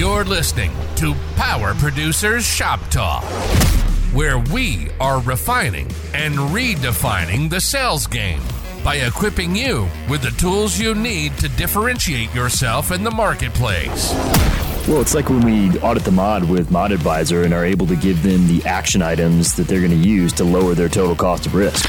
You're 0.00 0.24
listening 0.24 0.72
to 0.96 1.14
Power 1.36 1.74
Producers 1.74 2.42
Shop 2.42 2.80
Talk, 2.88 3.22
where 4.14 4.38
we 4.38 4.88
are 4.98 5.20
refining 5.20 5.88
and 6.14 6.36
redefining 6.36 7.50
the 7.50 7.60
sales 7.60 8.06
game 8.06 8.40
by 8.82 8.94
equipping 8.94 9.54
you 9.54 9.90
with 10.08 10.22
the 10.22 10.30
tools 10.30 10.78
you 10.78 10.94
need 10.94 11.36
to 11.36 11.50
differentiate 11.50 12.34
yourself 12.34 12.92
in 12.92 13.04
the 13.04 13.10
marketplace. 13.10 14.14
Well, 14.90 15.00
it's 15.00 15.14
like 15.14 15.28
when 15.28 15.42
we 15.42 15.78
audit 15.78 16.02
the 16.02 16.10
mod 16.10 16.50
with 16.50 16.72
Mod 16.72 16.90
Advisor 16.90 17.44
and 17.44 17.54
are 17.54 17.64
able 17.64 17.86
to 17.86 17.94
give 17.94 18.24
them 18.24 18.48
the 18.48 18.60
action 18.66 19.02
items 19.02 19.54
that 19.54 19.68
they're 19.68 19.78
going 19.78 19.92
to 19.92 19.96
use 19.96 20.32
to 20.32 20.42
lower 20.42 20.74
their 20.74 20.88
total 20.88 21.14
cost 21.14 21.46
of 21.46 21.54
risk. 21.54 21.88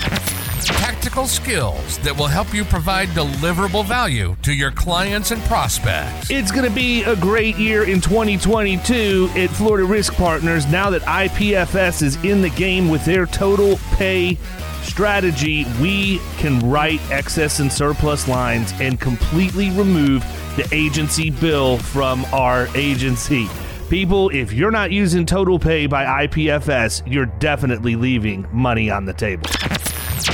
Tactical 0.63 1.25
skills 1.25 1.97
that 1.99 2.15
will 2.15 2.27
help 2.27 2.53
you 2.53 2.63
provide 2.63 3.09
deliverable 3.09 3.83
value 3.83 4.35
to 4.43 4.53
your 4.53 4.69
clients 4.69 5.31
and 5.31 5.41
prospects. 5.45 6.29
It's 6.29 6.51
going 6.51 6.69
to 6.69 6.75
be 6.75 7.01
a 7.01 7.15
great 7.15 7.57
year 7.57 7.85
in 7.85 8.01
2022 8.01 9.31
at 9.35 9.49
Florida 9.49 9.87
Risk 9.87 10.13
Partners 10.13 10.67
now 10.67 10.91
that 10.91 11.01
IPFS 11.01 12.03
is 12.03 12.23
in 12.23 12.43
the 12.43 12.51
game 12.51 12.87
with 12.87 13.03
their 13.03 13.25
total 13.25 13.79
pay 13.93 14.37
strategy. 14.83 15.65
We 15.81 16.19
can 16.37 16.59
write 16.69 17.01
excess 17.09 17.61
and 17.61 17.73
surplus 17.73 18.27
lines 18.27 18.73
and 18.79 18.99
completely 18.99 19.71
remove 19.71 20.23
the 20.55 20.67
agency 20.71 21.29
bill 21.29 21.77
from 21.77 22.25
our 22.33 22.67
agency. 22.75 23.47
People, 23.89 24.29
if 24.29 24.53
you're 24.53 24.71
not 24.71 24.91
using 24.91 25.25
Total 25.25 25.59
Pay 25.59 25.85
by 25.85 26.25
IPFS, 26.25 27.03
you're 27.05 27.25
definitely 27.25 27.95
leaving 27.95 28.47
money 28.51 28.89
on 28.89 29.05
the 29.05 29.13
table. 29.13 29.49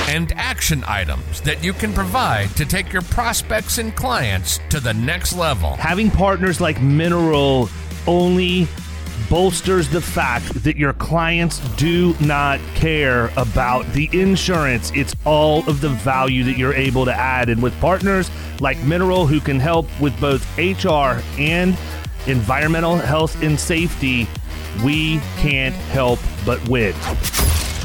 And 0.08 0.32
action 0.36 0.84
items 0.86 1.40
that 1.42 1.64
you 1.64 1.72
can 1.72 1.92
provide 1.92 2.50
to 2.50 2.64
take 2.64 2.92
your 2.92 3.02
prospects 3.02 3.78
and 3.78 3.94
clients 3.96 4.60
to 4.70 4.80
the 4.80 4.94
next 4.94 5.32
level. 5.32 5.70
Having 5.76 6.10
partners 6.12 6.60
like 6.60 6.80
Mineral 6.80 7.68
only 8.06 8.68
bolsters 9.28 9.88
the 9.88 10.00
fact 10.00 10.62
that 10.64 10.76
your 10.76 10.92
clients 10.94 11.58
do 11.76 12.14
not 12.20 12.60
care 12.74 13.30
about 13.36 13.86
the 13.92 14.08
insurance. 14.12 14.90
It's 14.94 15.14
all 15.24 15.68
of 15.68 15.80
the 15.80 15.90
value 15.90 16.44
that 16.44 16.56
you're 16.56 16.74
able 16.74 17.04
to 17.04 17.12
add. 17.12 17.48
And 17.48 17.62
with 17.62 17.78
partners 17.80 18.30
like 18.60 18.82
Mineral, 18.84 19.26
who 19.26 19.40
can 19.40 19.60
help 19.60 19.86
with 20.00 20.18
both 20.20 20.46
HR 20.58 21.22
and 21.38 21.76
environmental 22.26 22.96
health 22.96 23.42
and 23.42 23.58
safety, 23.58 24.26
we 24.84 25.18
can't 25.36 25.74
help 25.74 26.20
but 26.44 26.66
win. 26.68 26.94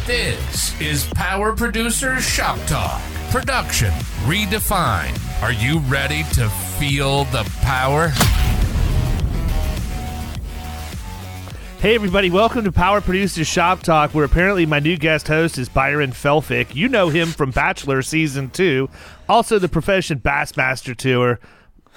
This 0.05 0.80
is 0.81 1.05
Power 1.16 1.55
Producers 1.55 2.23
Shop 2.23 2.59
Talk. 2.67 3.02
Production 3.31 3.91
redefined. 4.25 5.19
Are 5.41 5.53
you 5.53 5.80
ready 5.80 6.23
to 6.33 6.50
feel 6.50 7.23
the 7.25 7.50
power? 7.61 8.11
Hey, 11.84 11.95
everybody, 11.95 12.30
welcome 12.30 12.64
to 12.64 12.72
Power 12.72 13.02
Producers 13.02 13.45
Shop 13.45 13.84
Talk, 13.84 14.16
where 14.16 14.23
apparently 14.23 14.66
my 14.66 14.80
new 14.80 14.95
guest 14.95 15.28
host 15.28 15.58
is 15.58 15.67
Byron 15.67 16.12
Felfick. 16.12 16.73
You 16.73 16.88
know 16.88 17.09
him 17.09 17.28
from 17.28 17.52
Bachelor 17.52 18.02
Season 18.02 18.50
2, 18.52 18.90
also 19.28 19.59
the 19.59 19.67
Profession 19.67 20.22
Bassmaster 20.22 20.95
Tour. 20.95 21.42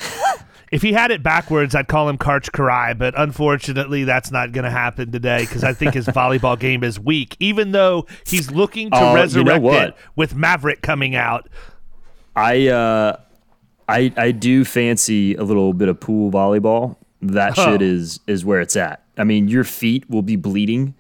if 0.73 0.83
he 0.83 0.93
had 0.93 1.13
it 1.13 1.23
backwards, 1.23 1.77
I'd 1.77 1.87
call 1.87 2.09
him 2.09 2.19
Karch 2.19 2.51
Kiraly, 2.51 2.99
but 2.99 3.15
unfortunately, 3.17 4.03
that's 4.03 4.33
not 4.33 4.51
going 4.51 4.65
to 4.65 4.73
happen 4.73 5.13
today 5.13 5.43
because 5.43 5.63
I 5.63 5.73
think 5.73 5.95
his 5.95 6.07
volleyball 6.09 6.59
game 6.59 6.83
is 6.83 6.99
weak, 6.99 7.37
even 7.39 7.71
though 7.71 8.07
he's 8.27 8.51
looking 8.51 8.91
to 8.91 8.97
Oh, 8.97 9.01
you 9.01 9.07
know 9.07 9.15
resurrect 9.15 9.65
it 9.65 9.97
with 10.17 10.35
Maverick 10.35 10.83
coming 10.83 11.15
out. 11.15 11.49
I 12.35 12.67
uh, 12.67 13.19
I 13.89 14.13
I 14.17 14.33
do 14.33 14.65
fancy 14.65 15.37
a 15.37 15.45
little 15.45 15.73
bit 15.73 15.89
of 15.89 16.01
pool 16.01 16.33
volleyball. 16.33 16.97
That 17.23 17.57
Oh. 17.57 17.71
shit 17.71 17.83
is 17.83 18.19
is 18.27 18.45
where 18.45 18.61
it's 18.61 18.75
at. 18.75 19.06
I 19.17 19.25
mean, 19.25 19.49
your 19.49 19.65
feet 19.65 20.09
will 20.11 20.23
be 20.23 20.37
bleeding 20.37 20.95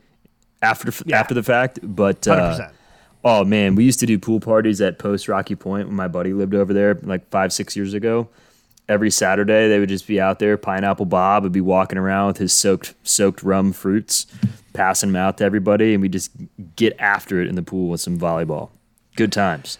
after 0.62 0.92
Yeah. 1.04 1.20
after 1.20 1.34
the 1.34 1.42
fact, 1.42 1.78
but 1.82 2.26
uh, 2.26 2.56
100%. 2.58 2.72
oh 3.24 3.44
man, 3.44 3.74
we 3.74 3.84
used 3.84 4.00
to 4.00 4.06
do 4.06 4.18
pool 4.18 4.40
parties 4.40 4.80
at 4.80 4.98
Post 4.98 5.28
Rocky 5.28 5.54
Point 5.54 5.88
when 5.88 5.96
my 5.96 6.08
buddy 6.08 6.32
lived 6.32 6.54
over 6.54 6.72
there, 6.72 6.94
like 7.02 7.28
five 7.30 7.52
six 7.52 7.76
years 7.76 7.94
ago. 7.94 8.28
Every 8.88 9.10
Saturday, 9.10 9.68
they 9.68 9.80
would 9.80 9.88
just 9.88 10.06
be 10.06 10.20
out 10.20 10.38
there. 10.38 10.56
Pineapple 10.56 11.06
Bob 11.06 11.42
would 11.42 11.50
be 11.50 11.60
walking 11.60 11.98
around 11.98 12.28
with 12.28 12.38
his 12.38 12.52
soaked 12.52 12.94
soaked 13.02 13.42
rum 13.42 13.72
fruits, 13.72 14.26
passing 14.74 15.10
them 15.10 15.16
out 15.16 15.38
to 15.38 15.44
everybody, 15.44 15.92
and 15.92 16.00
we 16.00 16.08
just 16.08 16.30
get 16.76 16.94
after 17.00 17.40
it 17.40 17.48
in 17.48 17.56
the 17.56 17.62
pool 17.64 17.88
with 17.90 18.00
some 18.00 18.16
volleyball. 18.16 18.70
Good 19.16 19.32
times. 19.32 19.78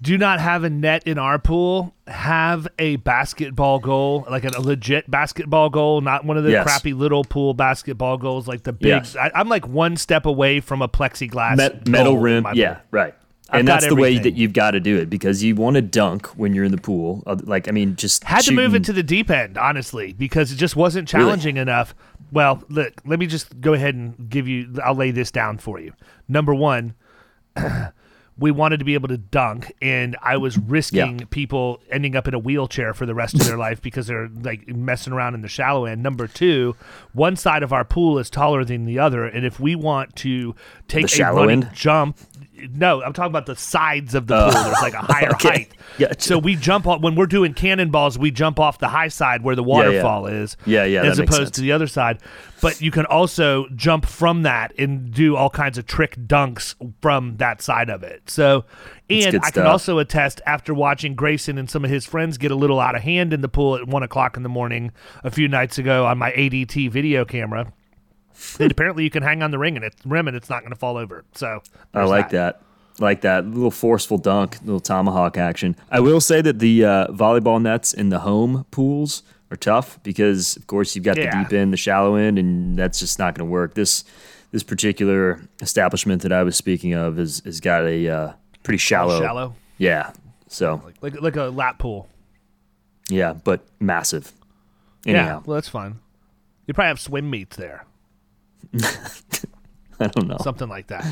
Do 0.00 0.16
not 0.16 0.40
have 0.40 0.62
a 0.64 0.70
net 0.70 1.06
in 1.06 1.18
our 1.18 1.38
pool. 1.38 1.94
Have 2.06 2.68
a 2.78 2.96
basketball 2.96 3.78
goal, 3.80 4.24
like 4.30 4.44
a, 4.44 4.60
legit 4.60 5.10
basketball 5.10 5.70
goal, 5.70 6.00
not 6.00 6.24
one 6.24 6.36
of 6.36 6.44
the 6.44 6.52
Yes. 6.52 6.64
crappy 6.64 6.92
little 6.92 7.24
pool 7.24 7.52
basketball 7.54 8.16
goals, 8.16 8.46
like 8.46 8.62
the 8.62 8.72
big. 8.72 8.88
Yes. 8.88 9.16
I, 9.16 9.30
I'm 9.34 9.48
like 9.48 9.66
one 9.66 9.96
step 9.96 10.24
away 10.26 10.60
from 10.60 10.82
a 10.82 10.88
plexiglass 10.88 11.56
Met, 11.56 11.88
metal 11.88 12.18
rim. 12.18 12.46
Yeah, 12.54 12.74
pool. 12.74 12.82
right. 12.92 13.14
I've 13.50 13.60
and 13.60 13.68
that's 13.68 13.86
the 13.86 13.94
way 13.96 14.18
that 14.18 14.34
you've 14.34 14.52
got 14.52 14.72
to 14.72 14.80
do 14.80 14.98
it 14.98 15.08
because 15.08 15.42
you 15.42 15.54
want 15.54 15.76
to 15.76 15.80
dunk 15.82 16.26
when 16.36 16.52
you're 16.54 16.64
in 16.64 16.70
the 16.70 16.76
pool. 16.76 17.22
Uh, 17.26 17.36
Like, 17.44 17.66
I 17.66 17.70
mean, 17.70 17.96
just 17.96 18.22
Had 18.24 18.42
to 18.42 18.52
move 18.52 18.72
shooting- 18.72 18.82
it 18.82 18.84
to 18.84 18.92
the 18.92 19.02
deep 19.02 19.30
end, 19.30 19.56
honestly, 19.56 20.12
because 20.12 20.52
it 20.52 20.56
just 20.56 20.76
wasn't 20.76 21.08
challenging 21.08 21.56
enough. 21.56 21.94
Well, 22.30 22.62
look, 22.68 22.92
let 23.06 23.18
me 23.18 23.26
just 23.26 23.58
go 23.62 23.72
ahead 23.72 23.94
and 23.94 24.28
give 24.28 24.46
you. 24.48 24.74
I'll 24.84 24.94
lay 24.94 25.12
this 25.12 25.30
down 25.30 25.56
for 25.58 25.80
you. 25.80 25.94
Number 26.28 26.54
one. 26.54 26.94
We 28.38 28.50
wanted 28.52 28.78
to 28.78 28.84
be 28.84 28.94
able 28.94 29.08
to 29.08 29.18
dunk, 29.18 29.72
and 29.82 30.16
I 30.22 30.36
was 30.36 30.56
risking 30.56 31.18
Yeah. 31.18 31.24
people 31.30 31.80
ending 31.90 32.14
up 32.14 32.28
in 32.28 32.34
a 32.34 32.38
wheelchair 32.38 32.94
for 32.94 33.04
the 33.04 33.14
rest 33.14 33.34
of 33.34 33.40
their 33.46 33.58
life 33.66 33.82
because 33.82 34.06
they're 34.06 34.28
like 34.42 34.68
messing 34.68 35.12
around 35.12 35.34
in 35.34 35.42
the 35.42 35.48
shallow 35.48 35.84
end. 35.86 36.02
Number 36.02 36.26
two, 36.28 36.76
one 37.12 37.34
side 37.36 37.62
of 37.62 37.72
our 37.72 37.84
pool 37.84 38.18
is 38.18 38.30
taller 38.30 38.64
than 38.64 38.84
the 38.84 38.98
other, 38.98 39.24
and 39.24 39.44
if 39.44 39.58
we 39.58 39.74
want 39.74 40.14
to 40.16 40.54
take 40.86 41.02
The 41.08 41.12
a 41.14 41.16
shallow 41.16 41.40
running 41.42 41.64
end? 41.64 41.70
jump, 41.74 42.16
no, 42.72 43.02
I'm 43.02 43.12
talking 43.12 43.30
about 43.30 43.46
the 43.46 43.56
sides 43.56 44.14
of 44.14 44.26
the 44.26 44.50
pool. 44.50 44.62
There's 44.62 44.82
like 44.82 44.94
a 44.94 44.98
higher 45.02 45.30
okay. 45.32 45.48
height. 45.48 45.74
Gotcha. 45.98 46.20
So 46.20 46.38
we 46.38 46.56
jump 46.56 46.86
off 46.86 47.00
when 47.00 47.14
we're 47.14 47.26
doing 47.26 47.54
cannonballs. 47.54 48.18
We 48.18 48.30
jump 48.30 48.58
off 48.60 48.78
the 48.78 48.88
high 48.88 49.08
side 49.08 49.42
where 49.42 49.56
the 49.56 49.62
waterfall 49.62 50.26
is. 50.26 50.56
Yeah, 50.66 50.84
yeah, 50.84 51.02
As 51.04 51.16
that 51.16 51.28
opposed 51.28 51.54
to 51.54 51.60
the 51.60 51.72
other 51.72 51.86
side, 51.86 52.18
but 52.60 52.80
you 52.80 52.90
can 52.90 53.06
also 53.06 53.66
jump 53.74 54.06
from 54.06 54.42
that 54.42 54.72
and 54.78 55.12
do 55.12 55.36
all 55.36 55.50
kinds 55.50 55.78
of 55.78 55.86
trick 55.86 56.16
dunks 56.16 56.74
from 57.00 57.36
that 57.36 57.62
side 57.62 57.90
of 57.90 58.02
it. 58.02 58.28
So, 58.30 58.64
and 59.10 59.40
I 59.42 59.50
can 59.50 59.66
also 59.66 59.98
attest 59.98 60.40
after 60.46 60.74
watching 60.74 61.14
Grayson 61.14 61.58
and 61.58 61.70
some 61.70 61.84
of 61.84 61.90
his 61.90 62.04
friends 62.06 62.38
get 62.38 62.50
a 62.50 62.56
little 62.56 62.80
out 62.80 62.94
of 62.94 63.02
hand 63.02 63.32
in 63.32 63.40
the 63.40 63.48
pool 63.48 63.76
at 63.76 63.86
one 63.86 64.02
o'clock 64.02 64.36
in 64.36 64.42
the 64.42 64.48
morning 64.48 64.92
a 65.24 65.30
few 65.30 65.48
nights 65.48 65.78
ago 65.78 66.06
on 66.06 66.18
my 66.18 66.32
ADT 66.32 66.90
video 66.90 67.24
camera. 67.24 67.72
that 68.58 68.72
apparently 68.72 69.04
you 69.04 69.10
can 69.10 69.22
hang 69.22 69.42
on 69.42 69.50
the 69.50 69.58
ring 69.58 69.76
and 69.76 69.84
it's 69.84 70.04
rim 70.06 70.28
and 70.28 70.36
it's 70.36 70.48
not 70.50 70.60
going 70.60 70.72
to 70.72 70.78
fall 70.78 70.96
over. 70.96 71.24
So 71.34 71.62
I 71.94 72.04
like 72.04 72.30
that. 72.30 72.62
Like 73.00 73.20
that 73.20 73.46
little 73.46 73.70
forceful 73.70 74.18
dunk, 74.18 74.58
little 74.64 74.80
tomahawk 74.80 75.36
action. 75.36 75.76
I 75.90 76.00
will 76.00 76.20
say 76.20 76.40
that 76.40 76.58
the 76.58 76.84
uh, 76.84 77.06
volleyball 77.08 77.62
nets 77.62 77.94
in 77.94 78.08
the 78.08 78.18
home 78.20 78.66
pools 78.72 79.22
are 79.52 79.56
tough 79.56 80.02
because, 80.02 80.56
of 80.56 80.66
course, 80.66 80.96
you've 80.96 81.04
got 81.04 81.16
Yeah. 81.16 81.30
the 81.30 81.44
deep 81.44 81.52
end, 81.52 81.72
the 81.72 81.76
shallow 81.76 82.16
end, 82.16 82.38
and 82.40 82.76
that's 82.76 82.98
just 82.98 83.18
not 83.18 83.34
going 83.36 83.46
to 83.46 83.50
work. 83.50 83.74
This 83.74 84.04
this 84.50 84.62
particular 84.64 85.40
establishment 85.60 86.22
that 86.22 86.32
I 86.32 86.42
was 86.42 86.56
speaking 86.56 86.92
of 86.94 87.18
has 87.18 87.40
has 87.44 87.60
got 87.60 87.84
a 87.84 88.08
uh, 88.08 88.32
pretty 88.64 88.78
shallow. 88.78 89.20
Shallow, 89.20 89.54
Yeah. 89.78 90.12
So 90.48 90.82
like 91.00 91.20
like 91.20 91.36
a 91.36 91.44
lap 91.44 91.78
pool. 91.78 92.08
yeah, 93.08 93.32
but 93.32 93.60
massive. 93.78 94.32
Yeah, 95.04 95.40
well 95.46 95.54
that's 95.54 95.68
fun. 95.68 96.00
You 96.66 96.74
probably 96.74 96.88
have 96.88 97.00
swim 97.00 97.30
meets 97.30 97.56
there. 97.56 97.84
I 100.00 100.06
don't 100.08 100.28
know. 100.28 100.36
something 100.42 100.68
like 100.68 100.88
that. 100.88 101.04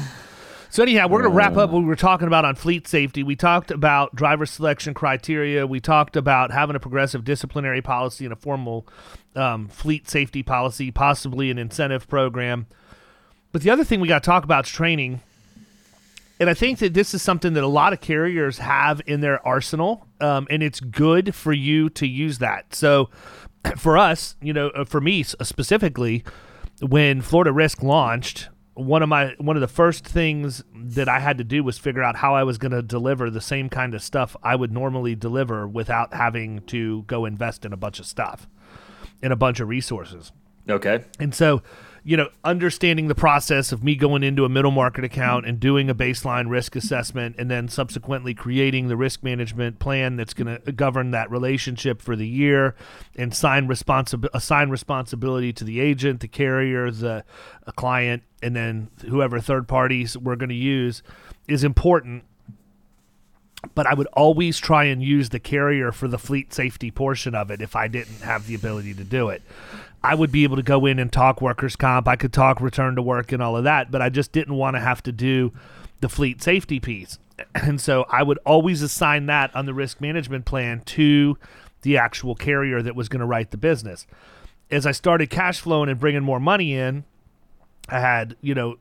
So 0.70 0.82
anyhow, 0.82 1.08
we're 1.08 1.22
going 1.22 1.32
to 1.32 1.36
wrap 1.36 1.56
up 1.56 1.70
what 1.70 1.78
we 1.78 1.86
were 1.86 1.96
talking 1.96 2.26
about 2.26 2.44
on 2.44 2.54
fleet 2.54 2.86
safety. 2.86 3.22
We 3.22 3.34
talked 3.34 3.70
about 3.70 4.14
driver 4.14 4.44
selection 4.44 4.92
criteria. 4.92 5.66
We 5.66 5.80
talked 5.80 6.16
about 6.16 6.50
having 6.50 6.76
a 6.76 6.80
progressive 6.80 7.24
disciplinary 7.24 7.80
policy 7.80 8.26
and 8.26 8.32
a 8.32 8.36
formal 8.36 8.86
um, 9.34 9.68
fleet 9.68 10.10
safety 10.10 10.42
policy, 10.42 10.90
possibly 10.90 11.50
an 11.50 11.58
incentive 11.58 12.08
program. 12.08 12.66
But 13.52 13.62
the 13.62 13.70
other 13.70 13.84
thing 13.84 14.00
we 14.00 14.08
got 14.08 14.22
to 14.22 14.26
talk 14.26 14.44
about 14.44 14.66
is 14.66 14.70
training. 14.70 15.22
And 16.38 16.50
I 16.50 16.54
think 16.54 16.80
that 16.80 16.92
this 16.92 17.14
is 17.14 17.22
something 17.22 17.54
that 17.54 17.64
a 17.64 17.68
lot 17.68 17.94
of 17.94 18.02
carriers 18.02 18.58
have 18.58 19.00
in 19.06 19.22
their 19.22 19.46
arsenal, 19.46 20.06
um, 20.20 20.46
and 20.50 20.62
it's 20.62 20.80
good 20.80 21.34
for 21.34 21.54
you 21.54 21.88
to 21.90 22.06
use 22.06 22.36
that. 22.38 22.74
So, 22.74 23.08
for 23.78 23.96
us, 23.96 24.36
you 24.42 24.52
know, 24.52 24.68
uh, 24.68 24.84
for 24.84 25.00
me 25.00 25.22
specifically, 25.22 26.22
when 26.80 27.20
Florida 27.20 27.52
Risk 27.52 27.82
launched, 27.82 28.48
one 28.74 29.02
of 29.02 29.08
my 29.08 29.34
one 29.38 29.56
of 29.56 29.62
the 29.62 29.68
first 29.68 30.04
things 30.04 30.62
that 30.74 31.08
I 31.08 31.20
had 31.20 31.38
to 31.38 31.44
do 31.44 31.64
was 31.64 31.78
figure 31.78 32.02
out 32.02 32.16
how 32.16 32.34
I 32.34 32.42
was 32.42 32.58
going 32.58 32.72
to 32.72 32.82
deliver 32.82 33.30
the 33.30 33.40
same 33.40 33.70
kind 33.70 33.94
of 33.94 34.02
stuff 34.02 34.36
I 34.42 34.54
would 34.54 34.70
normally 34.70 35.14
deliver 35.14 35.66
without 35.66 36.12
having 36.12 36.60
to 36.66 37.02
go 37.04 37.24
invest 37.24 37.64
in 37.64 37.72
a 37.72 37.76
bunch 37.76 37.98
of 37.98 38.06
stuff, 38.06 38.46
in 39.22 39.32
a 39.32 39.36
bunch 39.36 39.60
of 39.60 39.68
resources. 39.68 40.32
Okay. 40.68 41.04
And 41.18 41.34
so, 41.34 41.62
you 42.06 42.16
know, 42.16 42.28
understanding 42.44 43.08
the 43.08 43.16
process 43.16 43.72
of 43.72 43.82
me 43.82 43.96
going 43.96 44.22
into 44.22 44.44
a 44.44 44.48
middle 44.48 44.70
market 44.70 45.02
account 45.02 45.44
and 45.44 45.58
doing 45.58 45.90
a 45.90 45.94
baseline 45.94 46.48
risk 46.48 46.76
assessment 46.76 47.34
and 47.36 47.50
then 47.50 47.66
subsequently 47.66 48.32
creating 48.32 48.86
the 48.86 48.96
risk 48.96 49.24
management 49.24 49.80
plan 49.80 50.14
that's 50.14 50.32
going 50.32 50.56
to 50.60 50.70
govern 50.70 51.10
that 51.10 51.28
relationship 51.32 52.00
for 52.00 52.14
the 52.14 52.28
year 52.28 52.76
and 53.16 53.34
sign 53.34 53.66
responsi- 53.66 54.28
assign 54.32 54.70
responsibility 54.70 55.52
to 55.52 55.64
the 55.64 55.80
agent, 55.80 56.20
the 56.20 56.28
carrier, 56.28 56.92
the 56.92 57.24
client, 57.74 58.22
and 58.40 58.54
then 58.54 58.88
whoever 59.08 59.40
third 59.40 59.66
parties 59.66 60.16
we're 60.16 60.36
going 60.36 60.48
to 60.48 60.54
use 60.54 61.02
is 61.48 61.64
important 61.64 62.22
but 63.74 63.86
I 63.86 63.94
would 63.94 64.06
always 64.12 64.58
try 64.58 64.84
and 64.84 65.02
use 65.02 65.30
the 65.30 65.40
carrier 65.40 65.90
for 65.90 66.06
the 66.06 66.18
fleet 66.18 66.52
safety 66.52 66.92
portion 66.92 67.34
of 67.34 67.50
it 67.50 67.60
if 67.60 67.74
I 67.74 67.88
didn't 67.88 68.20
have 68.20 68.46
the 68.46 68.54
ability 68.54 68.94
to 68.94 69.02
do 69.02 69.28
it. 69.28 69.42
I 70.06 70.14
would 70.14 70.30
be 70.30 70.44
able 70.44 70.54
to 70.54 70.62
go 70.62 70.86
in 70.86 71.00
and 71.00 71.12
talk 71.12 71.42
workers' 71.42 71.74
comp. 71.74 72.06
I 72.06 72.14
could 72.14 72.32
talk 72.32 72.60
return 72.60 72.94
to 72.94 73.02
work 73.02 73.32
and 73.32 73.42
all 73.42 73.56
of 73.56 73.64
that, 73.64 73.90
but 73.90 74.00
I 74.00 74.08
just 74.08 74.30
didn't 74.30 74.54
want 74.54 74.76
to 74.76 74.80
have 74.80 75.02
to 75.02 75.10
do 75.10 75.52
the 76.00 76.08
fleet 76.08 76.40
safety 76.40 76.78
piece. 76.78 77.18
And 77.54 77.80
so 77.80 78.06
I 78.08 78.22
would 78.22 78.38
always 78.46 78.80
assign 78.82 79.26
that 79.26 79.54
on 79.54 79.66
the 79.66 79.74
risk 79.74 80.00
management 80.00 80.44
plan 80.44 80.80
to 80.86 81.36
the 81.82 81.98
actual 81.98 82.34
carrier 82.34 82.80
that 82.80 82.94
was 82.94 83.08
going 83.08 83.20
to 83.20 83.26
write 83.26 83.50
the 83.50 83.56
business. 83.56 84.06
As 84.70 84.86
I 84.86 84.92
started 84.92 85.28
cash 85.28 85.60
flowing 85.60 85.90
and 85.90 85.98
bringing 85.98 86.22
more 86.22 86.40
money 86.40 86.74
in, 86.74 87.04
I 87.88 87.98
had, 87.98 88.36
you 88.40 88.54
know, 88.54 88.78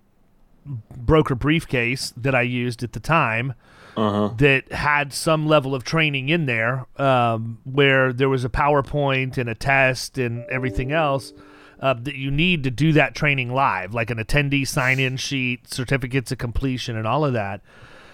broker 0.95 1.35
briefcase 1.35 2.13
that 2.15 2.35
I 2.35 2.43
used 2.43 2.83
at 2.83 2.93
the 2.93 2.99
time 2.99 3.55
uh-huh. 3.97 4.33
that 4.37 4.71
had 4.71 5.13
some 5.13 5.47
level 5.47 5.73
of 5.73 5.83
training 5.83 6.29
in 6.29 6.45
there, 6.45 6.85
um, 6.97 7.59
where 7.63 8.13
there 8.13 8.29
was 8.29 8.45
a 8.45 8.49
PowerPoint 8.49 9.37
and 9.37 9.49
a 9.49 9.55
test 9.55 10.17
and 10.17 10.45
everything 10.49 10.91
else. 10.91 11.33
Uh, 11.77 11.93
that 11.93 12.15
you 12.15 12.31
need 12.31 12.63
to 12.63 12.71
do 12.71 12.93
that 12.93 13.13
training 13.13 13.53
live, 13.53 13.93
like 13.93 14.09
an 14.09 14.17
attendee 14.17 14.65
sign 14.65 14.97
in 14.97 15.17
sheet, 15.17 15.67
certificates 15.67 16.31
of 16.31 16.37
completion, 16.37 16.95
and 16.95 17.05
all 17.05 17.25
of 17.25 17.33
that. 17.33 17.59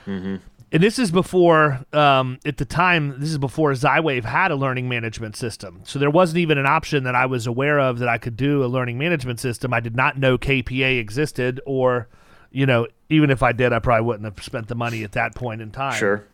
Mm-hmm. 0.08 0.38
And 0.72 0.84
this 0.84 0.98
is 0.98 1.12
before, 1.12 1.86
um, 1.94 2.40
at 2.44 2.58
the 2.58 2.66
time, 2.66 3.20
this 3.20 3.30
is 3.30 3.38
before 3.38 3.72
Zywave 3.74 4.24
had 4.24 4.50
a 4.50 4.56
learning 4.56 4.90
management 4.90 5.36
system. 5.36 5.82
So 5.84 6.00
there 6.00 6.10
wasn't 6.10 6.40
even 6.40 6.58
an 6.58 6.66
option 6.66 7.04
that 7.04 7.14
I 7.14 7.28
was 7.28 7.46
aware 7.46 7.80
of 7.80 8.00
that 8.00 8.10
I 8.10 8.18
could 8.18 8.36
do 8.36 8.64
a 8.64 8.68
learning 8.68 8.98
management 8.98 9.40
system. 9.40 9.76
I 9.76 9.80
did 9.80 9.96
not 9.96 10.18
know 10.18 10.40
KPA 10.40 11.00
existed 11.00 11.62
or 11.68 12.08
you 12.52 12.66
know, 12.66 12.88
even 13.12 13.30
if 13.30 13.44
I 13.44 13.52
did, 13.52 13.74
I 13.74 13.80
probably 13.80 14.06
wouldn't 14.06 14.26
have 14.26 14.44
spent 14.44 14.68
the 14.68 14.76
money 14.76 15.04
at 15.04 15.12
that 15.14 15.36
point 15.36 15.62
in 15.62 15.72
time. 15.72 15.98
Sure. 15.98 16.26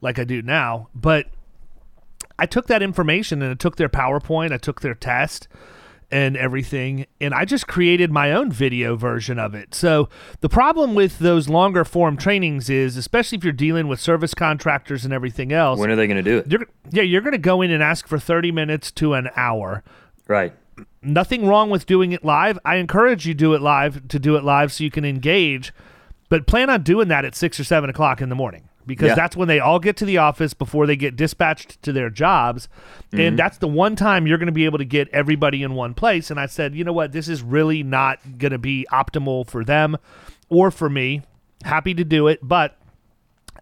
Like 0.00 0.18
I 0.18 0.24
do 0.24 0.42
now. 0.42 0.88
But 0.94 1.26
I 2.38 2.46
took 2.46 2.66
that 2.68 2.82
information 2.82 3.42
and 3.42 3.52
I 3.52 3.54
took 3.54 3.76
their 3.76 3.88
PowerPoint, 3.88 4.52
I 4.52 4.58
took 4.58 4.80
their 4.80 4.94
test 4.94 5.48
and 6.12 6.36
everything, 6.36 7.06
and 7.20 7.32
I 7.32 7.44
just 7.44 7.68
created 7.68 8.10
my 8.10 8.32
own 8.32 8.50
video 8.50 8.96
version 8.96 9.38
of 9.38 9.54
it. 9.54 9.76
So 9.76 10.08
the 10.40 10.48
problem 10.48 10.96
with 10.96 11.20
those 11.20 11.48
longer 11.48 11.84
form 11.84 12.16
trainings 12.16 12.68
is, 12.68 12.96
especially 12.96 13.38
if 13.38 13.44
you're 13.44 13.52
dealing 13.52 13.86
with 13.86 14.00
service 14.00 14.34
contractors 14.34 15.04
and 15.04 15.14
everything 15.14 15.52
else, 15.52 15.78
when 15.78 15.90
are 15.90 15.96
they 15.96 16.08
going 16.08 16.16
to 16.16 16.22
do 16.22 16.38
it? 16.38 16.50
You're, 16.50 16.66
yeah, 16.90 17.02
you're 17.02 17.20
going 17.20 17.32
to 17.32 17.38
go 17.38 17.62
in 17.62 17.70
and 17.70 17.82
ask 17.82 18.08
for 18.08 18.18
30 18.18 18.50
minutes 18.50 18.90
to 18.92 19.14
an 19.14 19.30
hour. 19.36 19.84
Right 20.26 20.52
nothing 21.02 21.46
wrong 21.46 21.70
with 21.70 21.86
doing 21.86 22.12
it 22.12 22.24
live. 22.24 22.58
I 22.64 22.76
encourage 22.76 23.26
you 23.26 23.34
do 23.34 23.54
it 23.54 23.62
live 23.62 24.08
to 24.08 24.18
do 24.18 24.36
it 24.36 24.44
live 24.44 24.72
so 24.72 24.84
you 24.84 24.90
can 24.90 25.04
engage, 25.04 25.72
but 26.28 26.46
plan 26.46 26.70
on 26.70 26.82
doing 26.82 27.08
that 27.08 27.24
at 27.24 27.34
six 27.34 27.58
or 27.58 27.64
seven 27.64 27.90
o'clock 27.90 28.20
in 28.20 28.28
the 28.28 28.34
morning 28.34 28.68
because 28.86 29.08
yeah. 29.08 29.14
that's 29.14 29.36
when 29.36 29.48
they 29.48 29.60
all 29.60 29.78
get 29.78 29.96
to 29.98 30.04
the 30.04 30.18
office 30.18 30.54
before 30.54 30.86
they 30.86 30.96
get 30.96 31.16
dispatched 31.16 31.80
to 31.82 31.92
their 31.92 32.10
jobs. 32.10 32.68
Mm-hmm. 33.12 33.20
And 33.20 33.38
that's 33.38 33.58
the 33.58 33.68
one 33.68 33.94
time 33.94 34.26
you're 34.26 34.38
going 34.38 34.46
to 34.46 34.52
be 34.52 34.64
able 34.64 34.78
to 34.78 34.84
get 34.84 35.08
everybody 35.10 35.62
in 35.62 35.74
one 35.74 35.94
place. 35.94 36.30
And 36.30 36.40
I 36.40 36.46
said, 36.46 36.74
you 36.74 36.84
know 36.84 36.92
what? 36.92 37.12
This 37.12 37.28
is 37.28 37.42
really 37.42 37.82
not 37.82 38.38
going 38.38 38.52
to 38.52 38.58
be 38.58 38.86
optimal 38.90 39.46
for 39.46 39.64
them 39.64 39.96
or 40.48 40.70
for 40.70 40.90
me. 40.90 41.22
Happy 41.64 41.94
to 41.94 42.04
do 42.04 42.26
it. 42.26 42.40
But 42.42 42.76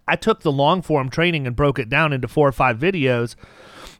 I 0.06 0.16
took 0.16 0.40
the 0.40 0.52
long 0.52 0.82
form 0.82 1.10
training 1.10 1.46
and 1.46 1.54
broke 1.54 1.78
it 1.78 1.90
down 1.90 2.12
into 2.12 2.28
four 2.28 2.48
or 2.48 2.52
five 2.52 2.78
videos 2.78 3.36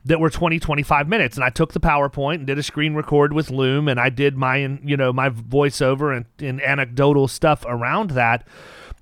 that 0.05 0.21
were 0.21 0.31
20 0.31 0.59
25 0.59 1.09
minutes. 1.09 1.37
And 1.37 1.45
i 1.45 1.51
took 1.51 1.73
the 1.73 1.81
powerpoint 1.81 2.37
and 2.37 2.47
did 2.47 2.59
a 2.59 2.63
screen 2.63 2.95
record 2.95 3.33
with 3.33 3.51
loom 3.51 3.89
and 3.89 4.01
i 4.01 4.09
did 4.09 4.37
my 4.37 4.57
you 4.57 4.97
know 4.97 5.13
my 5.13 5.31
voiceover 5.31 6.17
and, 6.17 6.27
and 6.39 6.63
anecdotal 6.63 7.29
stuff 7.29 7.65
around 7.67 8.11
that. 8.11 8.47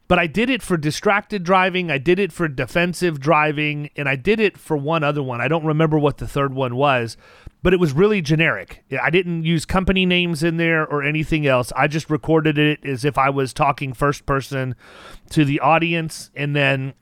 But 0.09 0.19
i 0.19 0.27
did 0.27 0.51
it 0.51 0.63
for 0.63 0.77
distracted 0.77 1.43
driving. 1.43 1.91
I 1.91 1.99
did 1.99 2.19
it 2.19 2.33
for 2.33 2.49
defensive 2.49 3.21
driving. 3.21 3.91
And 3.97 4.09
i 4.09 4.17
did 4.17 4.41
it 4.41 4.59
for 4.59 4.77
one 4.77 5.05
other 5.05 5.23
one. 5.23 5.41
I 5.41 5.49
don't 5.49 5.65
remember 5.65 5.99
what 5.99 6.19
the 6.19 6.29
third 6.29 6.55
one 6.55 6.77
was 6.77 7.17
but 7.67 7.75
it 7.75 7.81
was 7.81 7.93
really 7.93 8.23
generic. 8.23 8.85
I 9.03 9.11
didn't 9.11 9.43
use 9.43 9.65
company 9.65 10.07
names 10.07 10.45
in 10.45 10.57
there 10.57 10.87
or 10.87 11.03
anything 11.03 11.49
else. 11.49 11.73
I 11.75 11.89
just 11.89 12.09
recorded 12.09 12.59
it 12.59 12.85
as 12.85 13.05
if 13.05 13.19
i 13.19 13.29
was 13.29 13.53
talking 13.53 13.93
first 13.93 14.25
person 14.25 14.77
to 15.31 15.45
the 15.45 15.59
audience. 15.59 16.31
And 16.37 16.55
then 16.55 16.95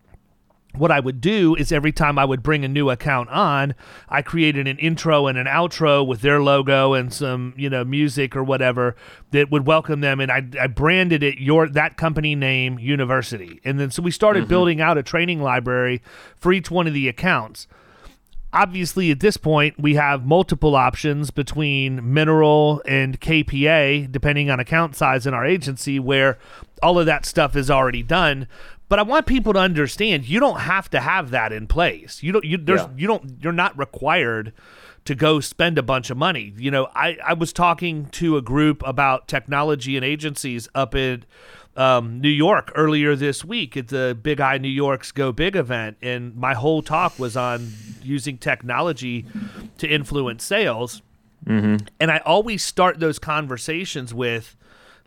what 0.77 0.91
I 0.91 1.01
would 1.01 1.21
do 1.21 1.55
is 1.55 1.73
every 1.73 1.93
time 1.93 2.19
I 2.19 2.25
would 2.25 2.43
bring 2.43 2.65
a 2.65 2.69
new 2.69 2.91
account 2.91 3.29
on, 3.31 3.75
I 4.09 4.23
created 4.23 4.67
an 4.67 4.79
intro 4.79 5.27
and 5.27 5.39
an 5.39 5.47
outro 5.47 6.07
with 6.07 6.21
their 6.21 6.41
logo 6.41 6.95
and 6.95 7.13
some, 7.13 7.55
you 7.57 7.71
know, 7.71 7.85
music 7.85 8.35
or 8.35 8.43
whatever 8.43 8.97
that 9.31 9.51
would 9.51 9.67
welcome 9.67 10.01
them. 10.01 10.21
And 10.21 10.31
I, 10.31 10.43
I 10.61 10.67
branded 10.67 11.23
it 11.23 11.39
your 11.39 11.69
that 11.69 11.97
company 11.97 12.35
name 12.35 12.79
university. 12.79 13.61
And 13.65 13.79
then 13.79 13.91
so 13.91 14.03
we 14.03 14.11
started 14.11 14.41
mm-hmm. 14.41 14.49
building 14.51 14.81
out 14.81 14.99
a 14.99 15.03
training 15.03 15.43
library 15.43 16.03
for 16.37 16.53
each 16.53 16.71
one 16.71 16.87
of 16.87 16.95
the 16.95 17.09
accounts. 17.09 17.67
Obviously, 18.53 19.11
at 19.11 19.19
this 19.19 19.37
point, 19.37 19.81
we 19.81 19.95
have 19.95 20.25
multiple 20.25 20.77
options 20.77 21.33
between 21.33 22.15
mineral 22.15 22.83
and 22.87 23.21
KPA, 23.21 24.13
depending 24.13 24.49
on 24.49 24.61
account 24.61 24.95
size 24.95 25.27
in 25.27 25.35
our 25.35 25.45
agency, 25.45 25.99
where 25.99 26.39
all 26.81 26.99
of 26.99 27.07
that 27.07 27.27
stuff 27.27 27.57
is 27.57 27.69
already 27.69 28.05
done. 28.05 28.47
But 28.95 29.01
I 29.01 29.03
want 29.03 29.27
people 29.27 29.53
to 29.55 29.59
understand 29.59 30.29
you 30.29 30.39
don't 30.39 30.61
have 30.61 30.89
to 30.91 31.01
have 31.01 31.31
that 31.31 31.53
in 31.53 31.67
place. 31.67 32.23
You 32.23 32.31
don't 32.31 32.45
you 32.45 32.57
there's 32.57 32.83
yeah. 32.83 32.91
you 32.97 33.09
don't 33.09 33.43
you're 33.43 33.53
not 33.53 33.77
required 33.77 34.53
to 35.07 35.17
go 35.17 35.41
spend 35.41 35.79
a 35.79 35.83
bunch 35.83 36.11
of 36.11 36.17
money. 36.17 36.55
You 36.57 36.71
know, 36.71 36.87
I, 36.95 37.19
I 37.27 37.33
was 37.33 37.53
talking 37.53 38.07
to 38.11 38.37
a 38.37 38.41
group 38.41 38.85
about 38.87 39.27
technology 39.27 39.97
and 39.97 40.05
agencies 40.05 40.69
up 40.77 40.95
in 40.95 41.25
um, 41.77 42.21
New 42.21 42.29
York 42.29 42.71
earlier 42.77 43.17
this 43.17 43.45
week 43.45 43.77
at 43.77 43.89
the 43.89 44.17
Big 44.23 44.41
I 44.41 44.59
New 44.59 44.69
York's 44.69 45.11
Go 45.11 45.33
Big 45.33 45.57
event, 45.57 45.97
and 46.01 46.37
my 46.37 46.55
whole 46.55 46.81
talk 46.81 47.19
was 47.19 47.37
on 47.37 47.73
using 48.01 48.39
technology 48.39 49.27
to 49.79 49.89
influence 49.89 50.45
sales. 50.45 51.03
Mm-hmm. 51.45 51.85
And 51.99 52.13
I 52.13 52.19
always 52.19 52.63
start 52.63 53.01
those 53.01 53.19
conversations 53.19 54.15
with 54.15 54.55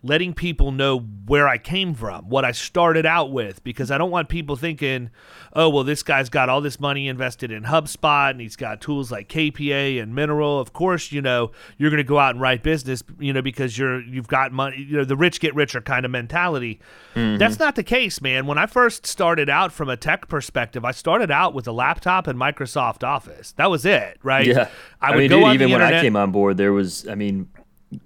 letting 0.02 0.32
people 0.32 0.70
know 0.70 1.00
where 1.00 1.48
I 1.48 1.58
came 1.58 1.92
from, 1.92 2.28
what 2.28 2.44
I 2.44 2.52
started 2.52 3.04
out 3.04 3.32
with, 3.32 3.64
because 3.64 3.90
I 3.90 3.98
don't 3.98 4.12
want 4.12 4.28
people 4.28 4.54
thinking, 4.54 5.10
oh, 5.54 5.68
well, 5.68 5.82
this 5.82 6.04
guy's 6.04 6.28
got 6.28 6.48
all 6.48 6.60
this 6.60 6.78
money 6.78 7.08
invested 7.08 7.50
in 7.50 7.64
HubSpot 7.64 8.30
and 8.30 8.40
he's 8.40 8.54
got 8.54 8.80
tools 8.80 9.10
like 9.10 9.28
KPA 9.28 10.00
and 10.00 10.14
Mineral. 10.14 10.60
Of 10.60 10.72
course, 10.72 11.10
you 11.10 11.20
know, 11.20 11.50
you're 11.78 11.90
going 11.90 11.98
to 11.98 12.04
go 12.04 12.18
out 12.18 12.30
and 12.30 12.40
write 12.40 12.62
business, 12.62 13.02
you 13.18 13.32
know, 13.32 13.42
because 13.42 13.76
you're, 13.76 14.00
you've 14.00 14.28
got 14.28 14.52
money, 14.52 14.76
you 14.78 14.98
know, 14.98 15.04
the 15.04 15.16
rich 15.16 15.40
get 15.40 15.54
richer 15.56 15.80
kind 15.80 16.04
of 16.04 16.12
mentality. 16.12 16.78
Mm-hmm. 17.16 17.38
That's 17.38 17.58
not 17.58 17.74
the 17.74 17.82
case, 17.82 18.20
man. 18.20 18.46
When 18.46 18.56
I 18.56 18.66
first 18.66 19.04
started 19.04 19.50
out 19.50 19.72
from 19.72 19.88
a 19.88 19.96
tech 19.96 20.28
perspective, 20.28 20.84
I 20.84 20.92
started 20.92 21.32
out 21.32 21.54
with 21.54 21.66
a 21.66 21.72
laptop 21.72 22.28
and 22.28 22.38
Microsoft 22.38 23.02
Office. 23.02 23.50
That 23.52 23.68
was 23.68 23.84
it, 23.84 24.18
right? 24.22 24.46
Yeah. 24.46 24.68
I, 25.00 25.08
I 25.08 25.10
would 25.10 25.18
mean, 25.18 25.30
go 25.30 25.40
dude, 25.40 25.54
even 25.54 25.72
when 25.72 25.82
I 25.82 26.00
came 26.00 26.14
on 26.14 26.30
board, 26.30 26.56
there 26.56 26.72
was, 26.72 27.06
I 27.08 27.16
mean, 27.16 27.48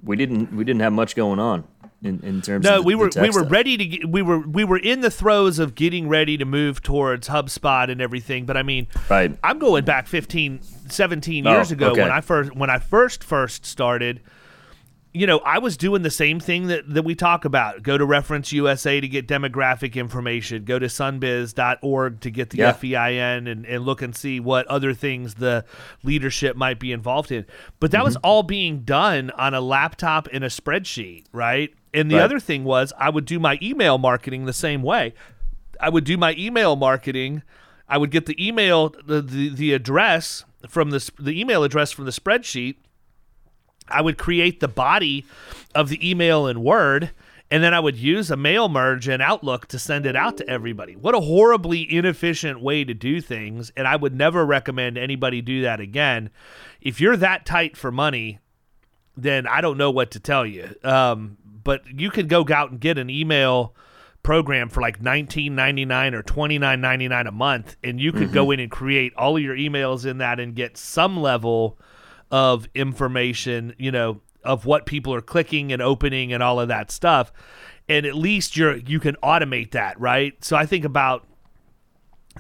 we 0.05 0.17
didn't 0.17 0.55
we 0.55 0.63
didn't 0.63 0.81
have 0.81 0.93
much 0.93 1.17
going 1.17 1.41
on 1.41 1.65
in, 2.03 2.21
in 2.23 2.43
terms 2.43 2.65
no, 2.65 2.79
of 2.79 2.85
we 2.85 2.95
were 2.95 3.11
we 3.21 3.31
were 3.31 3.45
ready 3.45 3.77
to 3.77 3.87
get, 3.87 4.09
we 4.11 4.23
were 4.23 4.41
we 4.41 4.65
were 4.65 4.79
in 4.79 5.01
the 5.01 5.11
throes 5.11 5.59
of 5.59 5.75
getting 5.75 6.09
ready 6.09 6.37
to 6.37 6.45
move 6.45 6.83
towards 6.83 7.29
HubSpot 7.29 7.91
and 7.91 8.01
everything. 8.01 8.45
But 8.45 8.57
I 8.57 8.63
mean, 8.63 8.89
right. 9.09 9.37
I'm 9.45 9.59
going 9.59 9.85
back 9.85 10.09
15, 10.09 10.63
17 10.89 11.45
years 11.45 11.71
oh, 11.71 11.75
ago 11.75 11.91
okay. 11.91 12.03
when 12.03 12.11
I 12.11 12.21
first 12.21 12.57
when 12.57 12.71
I 12.71 12.79
first 12.79 13.23
first 13.23 13.65
started 13.65 14.21
you 15.15 15.27
know, 15.27 15.39
I 15.41 15.59
was 15.59 15.77
doing 15.77 16.03
the 16.03 16.11
same 16.11 16.41
thing 16.41 16.69
that, 16.69 16.89
that 16.89 17.03
we 17.03 17.15
talk 17.15 17.45
about. 17.45 17.83
Go 17.83 17.99
to 17.99 18.05
Reference 18.05 18.51
USA 18.53 18.99
to 18.99 19.07
get 19.07 19.29
demographic 19.29 19.95
information. 19.95 20.65
Go 20.65 20.79
to 20.79 20.87
sunbiz.org 20.87 22.21
to 22.21 22.31
get 22.31 22.51
the 22.51 22.59
yeah. 22.59 22.73
FEIN 22.73 23.47
and, 23.47 23.67
and 23.67 23.85
look 23.85 24.01
and 24.01 24.17
see 24.17 24.41
what 24.41 24.67
other 24.69 24.95
things 24.95 25.35
the 25.35 25.67
leadership 26.03 26.57
might 26.57 26.81
be 26.81 26.93
involved 26.93 27.31
in. 27.31 27.45
But 27.79 27.91
that 27.91 27.99
mm-hmm. 27.99 28.05
was 28.07 28.17
all 28.17 28.43
being 28.43 28.85
done 28.85 29.31
on 29.33 29.53
a 29.53 29.61
laptop 29.61 30.29
in 30.29 30.43
a 30.43 30.47
spreadsheet, 30.47 31.27
right? 31.31 31.75
And 31.95 32.11
the 32.11 32.17
right. 32.17 32.23
other 32.23 32.41
thing 32.41 32.65
was 32.65 32.93
I 32.99 33.11
would 33.11 33.25
do 33.25 33.39
my 33.39 33.59
email 33.63 33.99
marketing 33.99 34.47
the 34.47 34.53
same 34.53 34.83
way. 34.83 35.15
I 35.81 35.89
would 35.89 36.05
do 36.05 36.17
my 36.17 36.35
email 36.39 36.77
marketing. 36.77 37.43
I 37.89 37.99
would 37.99 38.11
get 38.11 38.27
the 38.27 38.47
email, 38.47 38.95
the, 39.05 39.21
the, 39.21 39.49
the 39.51 39.73
address 39.75 40.45
from 40.69 40.91
the, 40.91 41.11
the 41.19 41.39
email 41.39 41.65
address 41.65 41.93
from 41.93 42.05
the 42.05 42.11
spreadsheet– 42.11 42.77
I 43.89 44.01
would 44.01 44.19
create 44.19 44.61
the 44.61 44.69
body 44.69 45.25
of 45.75 45.89
the 45.89 46.09
email 46.09 46.47
in 46.47 46.63
Word 46.63 47.11
and 47.51 47.63
then 47.63 47.75
I 47.75 47.81
would 47.81 47.99
use 47.99 48.31
a 48.31 48.37
mail 48.37 48.71
merge 48.71 49.09
in 49.09 49.21
Outlook 49.21 49.67
to 49.67 49.79
send 49.79 50.07
it 50.07 50.17
out 50.17 50.39
to 50.39 50.49
everybody. 50.49 50.97
What 50.97 51.15
a 51.15 51.21
horribly 51.21 51.83
inefficient 51.95 52.63
way 52.63 52.83
to 52.83 52.95
do 52.95 53.21
things, 53.21 53.71
and 53.77 53.87
I 53.87 53.95
would 53.95 54.15
never 54.15 54.47
recommend 54.47 54.97
anybody 54.97 55.43
do 55.43 55.61
that 55.61 55.79
again. 55.79 56.31
If 56.81 56.99
you're 56.99 57.19
that 57.19 57.45
tight 57.45 57.77
for 57.77 57.93
money, 57.93 58.39
then 59.19 59.47
I 59.47 59.61
don't 59.61 59.77
know 59.77 59.91
what 59.91 60.13
to 60.13 60.21
tell 60.21 60.47
you. 60.47 60.75
Um, 60.83 61.37
but 61.63 61.83
you 61.87 62.11
could 62.11 62.29
go 62.29 62.47
out 62.53 62.71
and 62.71 62.81
get 62.81 62.99
an 62.99 63.11
email 63.11 63.75
program 64.23 64.69
for 64.69 64.81
like 64.81 65.01
19.99 65.01 66.15
or 66.15 66.23
29.99 66.23 67.27
a 67.27 67.33
month 67.33 67.77
and 67.83 68.01
you 68.01 68.13
could 68.13 68.25
mm-hmm. 68.25 68.35
go 68.35 68.51
in 68.53 68.61
and 68.61 68.71
create 68.71 69.13
all 69.17 69.37
of 69.37 69.43
your 69.43 69.57
emails 69.57 70.07
in 70.07 70.19
that 70.19 70.39
and 70.39 70.55
get 70.55 70.77
some 70.77 71.21
level 71.21 71.79
of 72.31 72.69
information 72.75 73.75
you 73.79 73.91
know 73.91 74.21
of 74.45 74.67
what 74.67 74.87
people 74.87 75.15
are 75.15 75.21
clicking 75.21 75.73
and 75.73 75.81
opening 75.83 76.33
and 76.33 76.43
all 76.43 76.61
of 76.61 76.69
that 76.69 76.91
stuff. 76.91 77.33
And 77.89 78.07
at 78.07 78.15
least 78.15 78.57
you're 78.57 78.77
you 78.77 79.01
can 79.01 79.17
automate 79.23 79.73
that 79.73 79.99
right? 80.01 80.43
So 80.45 80.57
i 80.57 80.67
think 80.67 80.85
about 80.85 81.27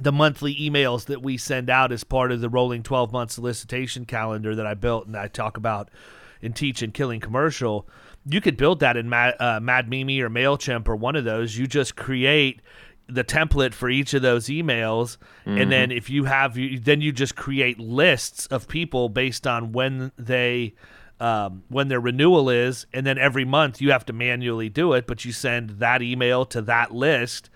the 0.00 0.12
monthly 0.12 0.54
emails 0.56 1.04
that 1.06 1.22
we 1.22 1.36
send 1.36 1.68
out 1.68 1.92
as 1.92 2.02
part 2.02 2.32
of 2.32 2.40
the 2.40 2.48
rolling 2.48 2.82
12 2.82 3.12
month 3.12 3.30
solicitation 3.32 4.06
calendar 4.06 4.54
that 4.54 4.66
i 4.66 4.72
built 4.72 5.06
and 5.06 5.14
i 5.14 5.28
talk 5.28 5.58
about 5.58 5.90
and 6.40 6.56
teach 6.56 6.80
and 6.80 6.94
killing 6.94 7.20
commercial 7.20 7.86
you 8.26 8.40
could 8.40 8.56
build 8.56 8.80
that 8.80 8.96
in 8.96 9.08
Mad, 9.08 9.34
uh, 9.40 9.60
Mad 9.60 9.88
Mimi 9.88 10.20
or 10.20 10.30
Mailchimp 10.30 10.88
or 10.88 10.96
one 10.96 11.16
of 11.16 11.24
those. 11.24 11.56
You 11.56 11.66
just 11.66 11.96
create 11.96 12.60
the 13.08 13.24
template 13.24 13.74
for 13.74 13.90
each 13.90 14.14
of 14.14 14.22
those 14.22 14.46
emails, 14.46 15.18
mm-hmm. 15.44 15.58
and 15.58 15.72
then 15.72 15.90
if 15.90 16.08
you 16.08 16.24
have, 16.24 16.56
you, 16.56 16.78
then 16.78 17.00
you 17.00 17.12
just 17.12 17.34
create 17.36 17.78
lists 17.78 18.46
of 18.46 18.68
people 18.68 19.08
based 19.08 19.46
on 19.46 19.72
when 19.72 20.12
they. 20.16 20.74
Um, 21.20 21.62
when 21.68 21.86
their 21.86 22.00
renewal 22.00 22.50
is, 22.50 22.84
and 22.92 23.06
then 23.06 23.16
every 23.16 23.44
month 23.44 23.80
you 23.80 23.92
have 23.92 24.04
to 24.06 24.12
manually 24.12 24.68
do 24.68 24.92
it, 24.94 25.06
but 25.06 25.24
you 25.24 25.30
send 25.30 25.70
that 25.78 26.02
email 26.02 26.44
to 26.46 26.60
that 26.62 26.92
list, 26.92 27.48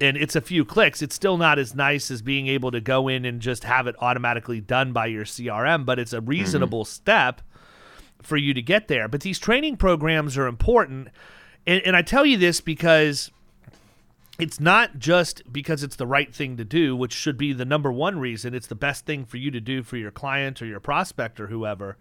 and 0.00 0.16
it's 0.16 0.34
a 0.34 0.40
few 0.40 0.64
clicks. 0.64 1.00
It's 1.00 1.14
still 1.14 1.36
not 1.36 1.56
as 1.56 1.76
nice 1.76 2.10
as 2.10 2.22
being 2.22 2.48
able 2.48 2.72
to 2.72 2.80
go 2.80 3.06
in 3.06 3.24
and 3.24 3.40
just 3.40 3.62
have 3.62 3.86
it 3.86 3.94
automatically 4.00 4.60
done 4.60 4.92
by 4.92 5.06
your 5.06 5.24
CRM, 5.24 5.86
but 5.86 6.00
it's 6.00 6.12
a 6.12 6.20
reasonable 6.20 6.82
mm-hmm. 6.82 6.92
step 6.92 7.40
for 8.24 8.36
you 8.36 8.54
to 8.54 8.62
get 8.62 8.88
there. 8.88 9.08
But 9.08 9.20
these 9.20 9.38
training 9.38 9.76
programs 9.76 10.36
are 10.36 10.46
important. 10.46 11.08
And, 11.66 11.82
and 11.84 11.96
I 11.96 12.02
tell 12.02 12.26
you 12.26 12.36
this 12.36 12.60
because 12.60 13.30
it's 14.38 14.58
not 14.58 14.98
just 14.98 15.52
because 15.52 15.82
it's 15.82 15.96
the 15.96 16.06
right 16.06 16.34
thing 16.34 16.56
to 16.56 16.64
do, 16.64 16.96
which 16.96 17.12
should 17.12 17.38
be 17.38 17.52
the 17.52 17.64
number 17.64 17.92
one 17.92 18.18
reason. 18.18 18.54
It's 18.54 18.66
the 18.66 18.74
best 18.74 19.06
thing 19.06 19.24
for 19.24 19.36
you 19.36 19.50
to 19.50 19.60
do 19.60 19.82
for 19.82 19.96
your 19.96 20.10
client 20.10 20.60
or 20.60 20.66
your 20.66 20.80
prospect 20.80 21.40
or 21.40 21.46
whoever. 21.46 21.96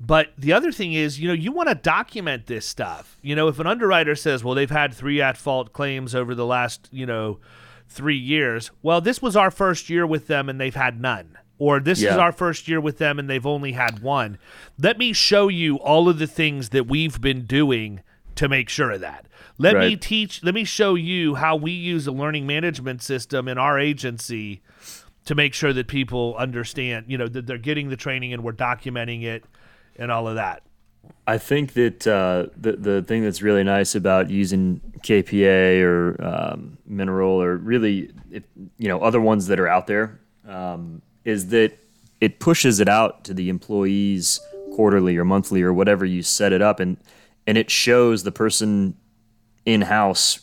But 0.00 0.28
the 0.38 0.52
other 0.52 0.70
thing 0.70 0.92
is, 0.92 1.18
you 1.18 1.26
know, 1.26 1.34
you 1.34 1.50
want 1.50 1.68
to 1.68 1.74
document 1.74 2.46
this 2.46 2.64
stuff. 2.64 3.18
You 3.20 3.34
know, 3.34 3.48
if 3.48 3.58
an 3.58 3.66
underwriter 3.66 4.14
says, 4.14 4.44
well, 4.44 4.54
they've 4.54 4.70
had 4.70 4.94
three 4.94 5.20
at 5.20 5.36
fault 5.36 5.72
claims 5.72 6.14
over 6.14 6.36
the 6.36 6.46
last, 6.46 6.88
you 6.92 7.04
know, 7.04 7.40
three 7.88 8.16
years, 8.16 8.70
well, 8.82 9.00
this 9.00 9.20
was 9.20 9.34
our 9.34 9.50
first 9.50 9.90
year 9.90 10.06
with 10.06 10.28
them 10.28 10.48
and 10.48 10.60
they've 10.60 10.74
had 10.74 11.00
none 11.00 11.38
or 11.58 11.80
this 11.80 12.00
yeah. 12.00 12.12
is 12.12 12.16
our 12.16 12.32
first 12.32 12.68
year 12.68 12.80
with 12.80 12.98
them 12.98 13.18
and 13.18 13.28
they've 13.28 13.46
only 13.46 13.72
had 13.72 14.00
one. 14.00 14.38
Let 14.78 14.98
me 14.98 15.12
show 15.12 15.48
you 15.48 15.76
all 15.76 16.08
of 16.08 16.18
the 16.18 16.26
things 16.26 16.70
that 16.70 16.86
we've 16.86 17.20
been 17.20 17.44
doing 17.44 18.00
to 18.36 18.48
make 18.48 18.68
sure 18.68 18.92
of 18.92 19.00
that. 19.00 19.26
Let 19.58 19.74
right. 19.74 19.88
me 19.88 19.96
teach, 19.96 20.44
let 20.44 20.54
me 20.54 20.64
show 20.64 20.94
you 20.94 21.34
how 21.34 21.56
we 21.56 21.72
use 21.72 22.06
a 22.06 22.12
learning 22.12 22.46
management 22.46 23.02
system 23.02 23.48
in 23.48 23.58
our 23.58 23.78
agency 23.78 24.62
to 25.24 25.34
make 25.34 25.52
sure 25.52 25.72
that 25.72 25.88
people 25.88 26.36
understand, 26.38 27.06
you 27.08 27.18
know, 27.18 27.26
that 27.26 27.46
they're 27.46 27.58
getting 27.58 27.88
the 27.88 27.96
training 27.96 28.32
and 28.32 28.44
we're 28.44 28.52
documenting 28.52 29.24
it 29.24 29.44
and 29.96 30.12
all 30.12 30.28
of 30.28 30.36
that. 30.36 30.62
I 31.26 31.38
think 31.38 31.74
that 31.74 32.06
uh, 32.06 32.46
the 32.56 32.72
the 32.72 33.02
thing 33.02 33.22
that's 33.22 33.42
really 33.42 33.64
nice 33.64 33.94
about 33.94 34.30
using 34.30 34.80
KPA 35.02 35.82
or 35.82 36.22
um, 36.24 36.78
Mineral 36.86 37.42
or 37.42 37.56
really, 37.56 38.10
if, 38.30 38.44
you 38.78 38.88
know, 38.88 39.00
other 39.00 39.20
ones 39.20 39.46
that 39.48 39.60
are 39.60 39.68
out 39.68 39.86
there, 39.86 40.18
um, 40.46 41.02
is 41.28 41.48
that 41.48 41.78
it 42.20 42.40
pushes 42.40 42.80
it 42.80 42.88
out 42.88 43.24
to 43.24 43.34
the 43.34 43.48
employees 43.48 44.40
quarterly 44.74 45.16
or 45.16 45.24
monthly 45.24 45.62
or 45.62 45.72
whatever 45.72 46.04
you 46.04 46.22
set 46.22 46.52
it 46.52 46.62
up 46.62 46.80
and 46.80 46.96
and 47.46 47.56
it 47.56 47.70
shows 47.70 48.22
the 48.24 48.32
person 48.32 48.96
in 49.64 49.82
house 49.82 50.40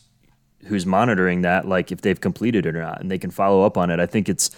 who's 0.66 0.86
monitoring 0.86 1.42
that 1.42 1.68
like 1.68 1.92
if 1.92 2.02
they've 2.02 2.20
completed 2.20 2.66
it 2.66 2.76
or 2.76 2.82
not 2.82 3.00
and 3.02 3.10
they 3.10 3.18
can 3.18 3.32
follow 3.32 3.64
up 3.64 3.78
on 3.78 3.90
it. 3.90 4.00
I 4.00 4.06
think 4.06 4.28
it's 4.28 4.50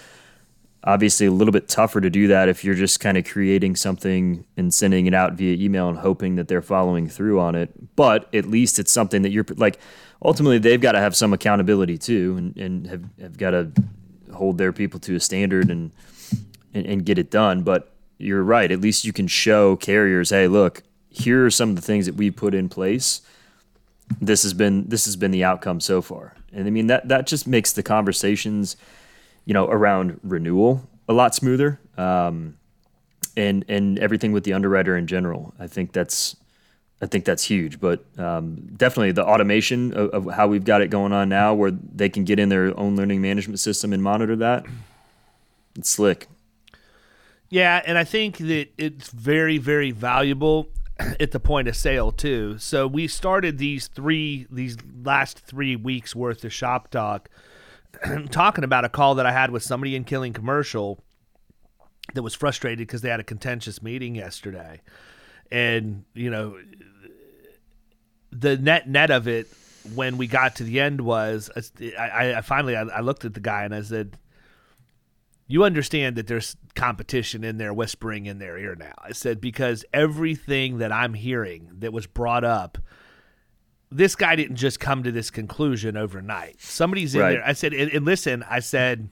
obviously 0.83 1.25
a 1.25 1.31
little 1.31 1.51
bit 1.51 1.67
tougher 1.67 1.99
to 1.99 2.09
do 2.09 2.27
that 2.27 2.47
if 2.47 2.63
you're 2.63 2.75
just 2.75 2.99
kind 2.99 3.17
of 3.17 3.25
creating 3.25 3.75
something 3.75 4.45
and 4.55 4.73
sending 4.73 5.05
it 5.05 5.13
out 5.13 5.33
via 5.33 5.55
email 5.57 5.89
and 5.89 5.97
hoping 5.97 6.35
that 6.35 6.47
they're 6.47 6.61
following 6.61 7.09
through 7.09 7.39
on 7.39 7.55
it. 7.55 7.95
But 7.95 8.33
at 8.33 8.45
least 8.45 8.79
it's 8.79 8.91
something 8.91 9.21
that 9.23 9.31
you're 9.31 9.45
like 9.55 9.79
ultimately 10.23 10.59
they've 10.59 10.81
got 10.81 10.93
to 10.93 10.99
have 10.99 11.15
some 11.15 11.33
accountability 11.33 11.97
too 11.97 12.35
and, 12.37 12.57
and 12.57 12.87
have, 12.87 13.03
have 13.19 13.37
got 13.37 13.51
to 13.51 13.71
hold 14.33 14.57
their 14.57 14.71
people 14.71 14.99
to 15.01 15.15
a 15.15 15.19
standard 15.19 15.69
and 15.69 15.91
and, 16.77 16.85
and 16.85 17.05
get 17.05 17.17
it 17.17 17.29
done. 17.29 17.63
But 17.63 17.91
you're 18.17 18.43
right. 18.43 18.71
At 18.71 18.81
least 18.81 19.05
you 19.05 19.13
can 19.13 19.27
show 19.27 19.75
carriers, 19.75 20.29
hey, 20.29 20.47
look, 20.47 20.83
here 21.09 21.45
are 21.45 21.51
some 21.51 21.71
of 21.71 21.75
the 21.75 21.81
things 21.81 22.05
that 22.05 22.15
we 22.15 22.31
put 22.31 22.53
in 22.53 22.69
place. 22.69 23.21
This 24.21 24.43
has 24.43 24.53
been 24.53 24.87
this 24.87 25.05
has 25.05 25.15
been 25.15 25.31
the 25.31 25.43
outcome 25.43 25.79
so 25.81 26.01
far. 26.01 26.33
And 26.53 26.65
I 26.65 26.69
mean 26.69 26.87
that 26.87 27.09
that 27.09 27.27
just 27.27 27.45
makes 27.45 27.73
the 27.73 27.83
conversations, 27.83 28.77
you 29.45 29.53
know, 29.53 29.67
around 29.67 30.19
renewal 30.23 30.87
a 31.09 31.13
lot 31.13 31.35
smoother. 31.35 31.79
Um, 31.97 32.57
and 33.35 33.65
and 33.67 33.99
everything 33.99 34.31
with 34.31 34.43
the 34.43 34.53
underwriter 34.53 34.97
in 34.97 35.07
general. 35.07 35.53
I 35.59 35.67
think 35.67 35.91
that's 35.91 36.35
I 37.01 37.05
think 37.05 37.25
that's 37.25 37.43
huge. 37.43 37.79
But 37.79 38.03
um, 38.17 38.55
definitely 38.75 39.11
the 39.11 39.25
automation 39.25 39.93
of, 39.93 40.09
of, 40.09 40.33
how 40.33 40.47
we've 40.47 40.65
got 40.65 40.81
it 40.81 40.89
going 40.89 41.13
on 41.13 41.29
now, 41.29 41.53
where 41.53 41.71
they 41.71 42.09
can 42.09 42.23
get 42.23 42.39
in 42.39 42.49
their 42.49 42.77
own 42.77 42.95
learning 42.95 43.21
management 43.21 43.59
system 43.59 43.93
and 43.93 44.01
monitor 44.01 44.35
that. 44.37 44.65
It's 45.77 45.91
slick. 45.91 46.27
Yeah, 47.49 47.81
and 47.85 47.97
I 47.97 48.03
think 48.03 48.37
that 48.37 48.69
it's 48.77 49.09
very, 49.09 49.57
very 49.57 49.91
valuable 49.91 50.69
at 51.19 51.31
the 51.31 51.39
point 51.39 51.67
of 51.67 51.75
sale 51.75 52.11
too. 52.11 52.57
So 52.57 52.87
we 52.87 53.07
started 53.07 53.57
these 53.57 53.87
three, 53.87 54.47
these 54.51 54.77
last 55.03 55.39
three 55.39 55.75
weeks 55.75 56.15
worth 56.15 56.43
of 56.43 56.53
shop 56.53 56.89
talk, 56.89 57.29
talking 58.31 58.63
about 58.63 58.85
a 58.85 58.89
call 58.89 59.15
that 59.15 59.25
I 59.25 59.31
had 59.31 59.51
with 59.51 59.63
somebody 59.63 59.95
in 59.95 60.03
Killing 60.03 60.33
Commercial 60.33 61.03
that 62.13 62.23
was 62.23 62.33
frustrated 62.33 62.79
because 62.79 63.01
they 63.01 63.09
had 63.09 63.19
a 63.19 63.23
contentious 63.23 63.81
meeting 63.81 64.15
yesterday, 64.15 64.81
and 65.51 66.05
you 66.13 66.29
know, 66.29 66.57
the 68.31 68.57
net 68.57 68.89
net 68.89 69.11
of 69.11 69.27
it 69.27 69.47
when 69.93 70.17
we 70.17 70.27
got 70.27 70.55
to 70.57 70.63
the 70.63 70.79
end 70.79 71.01
was 71.01 71.49
I, 71.97 72.33
I 72.37 72.41
finally 72.41 72.75
I, 72.75 72.83
I 72.83 72.99
looked 73.01 73.25
at 73.25 73.33
the 73.33 73.39
guy 73.39 73.63
and 73.63 73.73
I 73.73 73.81
said 73.81 74.17
you 75.47 75.63
understand 75.63 76.15
that 76.17 76.27
there's 76.27 76.57
competition 76.75 77.43
in 77.43 77.57
there 77.57 77.73
whispering 77.73 78.25
in 78.25 78.37
their 78.37 78.57
ear 78.57 78.75
now. 78.75 78.93
I 78.97 79.13
said, 79.13 79.39
because 79.39 79.85
everything 79.93 80.79
that 80.79 80.91
I'm 80.91 81.13
hearing 81.13 81.71
that 81.79 81.93
was 81.93 82.05
brought 82.05 82.43
up, 82.43 82.77
this 83.89 84.15
guy 84.15 84.35
didn't 84.35 84.57
just 84.57 84.79
come 84.79 85.03
to 85.03 85.11
this 85.11 85.31
conclusion 85.31 85.95
overnight. 85.95 86.61
Somebody's 86.61 87.15
in 87.15 87.21
right. 87.21 87.31
there. 87.33 87.45
I 87.45 87.53
said, 87.53 87.73
and, 87.73 87.89
and 87.91 88.05
listen, 88.05 88.43
I 88.49 88.59
said, 88.59 89.09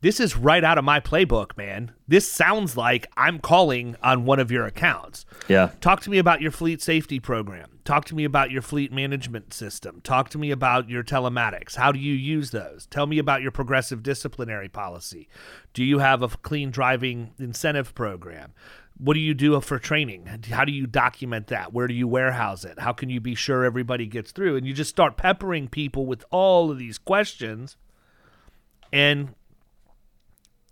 this 0.00 0.20
is 0.20 0.36
right 0.36 0.62
out 0.62 0.78
of 0.78 0.84
my 0.84 1.00
playbook, 1.00 1.56
man. 1.56 1.92
This 2.06 2.30
sounds 2.30 2.76
like 2.76 3.08
I'm 3.16 3.38
calling 3.38 3.96
on 4.02 4.24
one 4.24 4.38
of 4.38 4.50
your 4.50 4.66
accounts. 4.66 5.24
Yeah. 5.48 5.70
Talk 5.80 6.00
to 6.02 6.10
me 6.10 6.18
about 6.18 6.40
your 6.40 6.50
fleet 6.50 6.82
safety 6.82 7.18
program. 7.18 7.78
Talk 7.84 8.04
to 8.06 8.14
me 8.14 8.24
about 8.24 8.50
your 8.50 8.62
fleet 8.62 8.92
management 8.92 9.54
system. 9.54 10.00
Talk 10.02 10.28
to 10.30 10.38
me 10.38 10.50
about 10.50 10.90
your 10.90 11.02
telematics. 11.02 11.76
How 11.76 11.92
do 11.92 11.98
you 11.98 12.14
use 12.14 12.50
those? 12.50 12.86
Tell 12.86 13.06
me 13.06 13.18
about 13.18 13.42
your 13.42 13.52
progressive 13.52 14.02
disciplinary 14.02 14.68
policy. 14.68 15.28
Do 15.72 15.82
you 15.84 16.00
have 16.00 16.22
a 16.22 16.28
clean 16.28 16.70
driving 16.70 17.32
incentive 17.38 17.94
program? 17.94 18.52
What 18.98 19.14
do 19.14 19.20
you 19.20 19.34
do 19.34 19.60
for 19.60 19.78
training? 19.78 20.26
How 20.50 20.64
do 20.64 20.72
you 20.72 20.86
document 20.86 21.48
that? 21.48 21.72
Where 21.72 21.86
do 21.86 21.94
you 21.94 22.08
warehouse 22.08 22.64
it? 22.64 22.78
How 22.78 22.92
can 22.92 23.10
you 23.10 23.20
be 23.20 23.34
sure 23.34 23.64
everybody 23.64 24.06
gets 24.06 24.32
through? 24.32 24.56
And 24.56 24.66
you 24.66 24.72
just 24.72 24.90
start 24.90 25.16
peppering 25.16 25.68
people 25.68 26.06
with 26.06 26.24
all 26.30 26.70
of 26.70 26.78
these 26.78 26.98
questions 26.98 27.76
and 28.92 29.34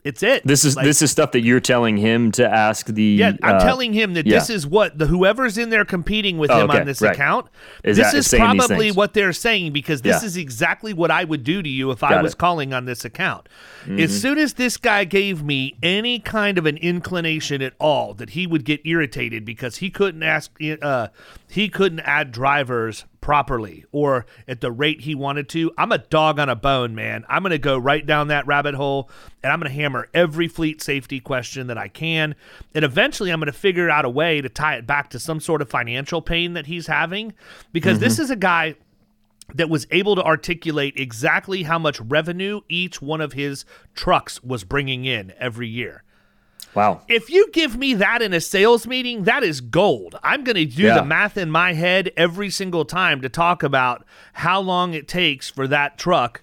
it's 0.04 0.22
it. 0.22 0.46
This 0.46 0.66
is 0.66 0.76
like, 0.76 0.84
this 0.84 1.00
is 1.00 1.10
stuff 1.10 1.32
that 1.32 1.40
you're 1.40 1.60
telling 1.60 1.96
him 1.96 2.30
to 2.32 2.46
ask 2.46 2.86
the. 2.86 3.02
Yeah, 3.02 3.32
I'm 3.42 3.56
uh, 3.56 3.60
telling 3.60 3.94
him 3.94 4.12
that 4.14 4.26
yeah. 4.26 4.38
this 4.38 4.50
is 4.50 4.66
what 4.66 4.98
the 4.98 5.06
whoever's 5.06 5.56
in 5.56 5.70
there 5.70 5.86
competing 5.86 6.36
with 6.36 6.50
oh, 6.50 6.60
him 6.60 6.70
okay, 6.70 6.80
on 6.80 6.86
this 6.86 7.00
right. 7.00 7.14
account. 7.14 7.48
Is 7.82 7.96
this 7.96 8.12
that, 8.12 8.18
is 8.18 8.34
probably 8.34 8.92
what 8.92 9.14
they're 9.14 9.32
saying 9.32 9.72
because 9.72 10.02
this 10.02 10.20
yeah. 10.20 10.26
is 10.26 10.36
exactly 10.36 10.92
what 10.92 11.10
I 11.10 11.24
would 11.24 11.42
do 11.42 11.62
to 11.62 11.68
you 11.68 11.90
if 11.90 12.00
Got 12.00 12.12
I 12.12 12.22
was 12.22 12.34
it. 12.34 12.38
calling 12.38 12.74
on 12.74 12.84
this 12.84 13.06
account. 13.06 13.48
Mm-hmm. 13.84 13.98
As 13.98 14.20
soon 14.20 14.36
as 14.36 14.54
this 14.54 14.76
guy 14.76 15.04
gave 15.04 15.42
me 15.42 15.78
any 15.82 16.18
kind 16.18 16.58
of 16.58 16.66
an 16.66 16.76
inclination 16.76 17.62
at 17.62 17.72
all 17.80 18.12
that 18.14 18.30
he 18.30 18.46
would 18.46 18.66
get 18.66 18.86
irritated 18.86 19.46
because 19.46 19.78
he 19.78 19.88
couldn't 19.88 20.22
ask, 20.22 20.50
uh, 20.82 21.08
he 21.48 21.70
couldn't 21.70 22.00
add 22.00 22.30
drivers 22.30 23.06
properly 23.24 23.86
or 23.90 24.26
at 24.46 24.60
the 24.60 24.70
rate 24.70 25.00
he 25.00 25.14
wanted 25.14 25.48
to, 25.48 25.72
I'm 25.78 25.92
a 25.92 25.98
dog 25.98 26.38
on 26.38 26.50
a 26.50 26.54
bone, 26.54 26.94
man. 26.94 27.24
I'm 27.26 27.42
going 27.42 27.52
to 27.52 27.58
go 27.58 27.78
right 27.78 28.04
down 28.04 28.28
that 28.28 28.46
rabbit 28.46 28.74
hole 28.74 29.08
and 29.42 29.50
I'm 29.50 29.58
going 29.58 29.70
to 29.70 29.74
hammer 29.74 30.10
every 30.12 30.46
fleet 30.46 30.82
safety 30.82 31.20
question 31.20 31.68
that 31.68 31.78
I 31.78 31.88
can. 31.88 32.34
And 32.74 32.84
eventually 32.84 33.30
I'm 33.30 33.40
going 33.40 33.46
to 33.46 33.58
figure 33.58 33.88
out 33.88 34.04
a 34.04 34.10
way 34.10 34.42
to 34.42 34.50
tie 34.50 34.76
it 34.76 34.86
back 34.86 35.08
to 35.10 35.18
some 35.18 35.40
sort 35.40 35.62
of 35.62 35.70
financial 35.70 36.20
pain 36.20 36.52
that 36.52 36.66
he's 36.66 36.86
having 36.86 37.32
because 37.72 37.94
mm-hmm. 37.94 38.04
this 38.04 38.18
is 38.18 38.30
a 38.30 38.36
guy 38.36 38.74
that 39.54 39.70
was 39.70 39.86
able 39.90 40.16
to 40.16 40.22
articulate 40.22 40.92
exactly 40.98 41.62
how 41.62 41.78
much 41.78 41.98
revenue 42.02 42.60
each 42.68 43.00
one 43.00 43.22
of 43.22 43.32
his 43.32 43.64
trucks 43.94 44.44
was 44.44 44.64
bringing 44.64 45.06
in 45.06 45.32
every 45.38 45.68
year. 45.68 46.03
Wow. 46.74 47.02
If 47.08 47.30
you 47.30 47.50
give 47.52 47.76
me 47.76 47.94
that 47.94 48.20
in 48.22 48.32
a 48.32 48.40
sales 48.40 48.86
meeting, 48.86 49.24
that 49.24 49.42
is 49.42 49.60
gold. 49.60 50.18
I'm 50.22 50.42
going 50.44 50.56
to 50.56 50.64
do 50.64 50.82
Yeah. 50.84 50.94
the 50.96 51.04
math 51.04 51.36
in 51.36 51.50
my 51.50 51.72
head 51.74 52.10
every 52.16 52.50
single 52.50 52.84
time 52.84 53.20
to 53.22 53.28
talk 53.28 53.62
about 53.62 54.04
how 54.32 54.60
long 54.60 54.92
it 54.94 55.06
takes 55.06 55.48
for 55.48 55.68
that 55.68 55.98
truck, 55.98 56.42